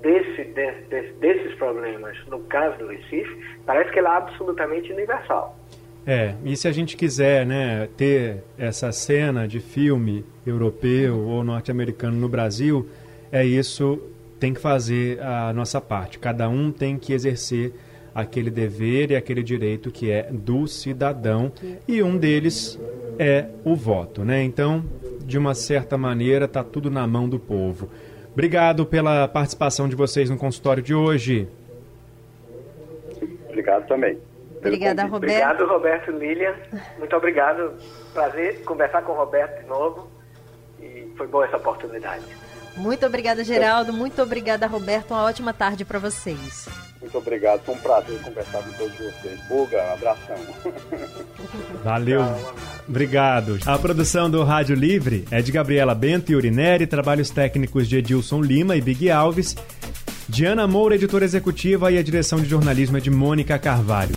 desse, 0.01 0.45
desse, 0.45 1.13
desses 1.15 1.55
problemas, 1.55 2.17
no 2.27 2.41
caso 2.45 2.79
do 2.79 2.87
Recife, 2.87 3.37
parece 3.65 3.91
que 3.91 3.99
ela 3.99 4.15
é 4.15 4.19
absolutamente 4.19 4.93
universal. 4.93 5.57
É, 6.07 6.35
e 6.45 6.57
se 6.57 6.69
a 6.69 6.73
gente 6.73 6.97
quiser 6.97 7.45
né, 7.45 7.89
ter 7.97 8.45
essa 8.57 8.93
cena 8.93 9.49
de 9.49 9.59
filme 9.59 10.25
europeu 10.47 11.19
ou 11.19 11.43
norte-americano 11.43 12.17
no 12.17 12.29
Brasil, 12.29 12.87
é 13.33 13.45
isso, 13.45 14.01
tem 14.39 14.55
que 14.55 14.61
fazer 14.61 15.21
a 15.21 15.53
nossa 15.53 15.81
parte. 15.81 16.19
Cada 16.21 16.49
um 16.49 16.71
tem 16.71 16.97
que 16.97 17.13
exercer 17.13 17.73
aquele 18.15 18.51
dever 18.51 19.11
e 19.11 19.17
aquele 19.17 19.43
direito 19.43 19.91
que 19.91 20.11
é 20.11 20.29
do 20.31 20.69
cidadão, 20.69 21.53
e 21.87 22.03
um 22.03 22.17
deles 22.17 22.79
é 23.19 23.47
o 23.65 23.75
voto. 23.75 24.25
Né? 24.25 24.45
Então, 24.45 24.85
de 25.25 25.37
uma 25.37 25.55
certa 25.55 25.99
maneira, 25.99 26.45
está 26.45 26.63
tudo 26.63 26.89
na 26.89 27.05
mão 27.07 27.29
do 27.29 27.39
povo. 27.39 27.91
Obrigado 28.33 28.87
pela 28.87 29.27
participação 29.27 29.89
de 29.89 29.97
vocês 29.97 30.31
no 30.31 30.37
consultório 30.37 30.83
de 30.83 30.95
hoje. 30.95 31.49
Obrigado 33.49 33.89
também. 33.89 34.19
Obrigada, 34.69 35.05
Roberto. 35.05 35.25
Obrigado, 35.25 35.67
Roberto 35.67 36.11
Lilian. 36.13 36.55
Muito 36.99 37.17
obrigado. 37.17 37.75
Prazer 38.13 38.63
conversar 38.65 39.03
com 39.03 39.13
o 39.13 39.17
Roberto 39.17 39.63
de 39.63 39.69
novo. 39.69 40.11
E 40.81 41.13
foi 41.17 41.27
boa 41.27 41.45
essa 41.45 41.57
oportunidade. 41.57 42.25
Muito 42.77 43.07
obrigada, 43.07 43.43
Geraldo. 43.43 43.93
Muito 43.93 44.21
obrigada, 44.23 44.67
Roberto. 44.67 45.13
Uma 45.13 45.25
ótima 45.25 45.53
tarde 45.53 45.85
para 45.85 45.99
vocês. 45.99 46.69
Muito 47.01 47.17
obrigado. 47.19 47.63
Foi 47.65 47.75
um 47.75 47.79
prazer 47.79 48.21
conversar 48.21 48.63
com 48.63 48.73
todos 48.73 48.97
vocês. 48.97 49.41
Buga, 49.49 49.93
abração. 49.93 50.37
Valeu. 51.83 52.23
Obrigado. 52.89 53.59
A 53.67 53.79
produção 53.79 54.31
do 54.31 54.43
Rádio 54.45 54.75
Livre 54.75 55.25
é 55.31 55.41
de 55.41 55.53
Gabriela 55.53 55.95
Bento 55.95 56.33
e 56.33 56.37
Urineri, 56.37 56.87
trabalhos 56.87 57.31
técnicos 57.31 57.89
de 57.89 57.99
Edilson 57.99 58.41
Lima 58.41 58.77
e 58.77 58.81
Big 58.81 59.11
Alves. 59.11 59.57
Diana 60.29 60.67
Moura, 60.67 60.97
editora 60.97 61.25
executiva, 61.25 61.91
e 61.93 61.99
a 61.99 62.03
direção 62.03 62.41
de 62.41 62.49
jornalismo 62.49 62.97
é 62.97 63.01
de 63.01 63.11
Mônica 63.11 63.57
Carvalho. 63.59 64.17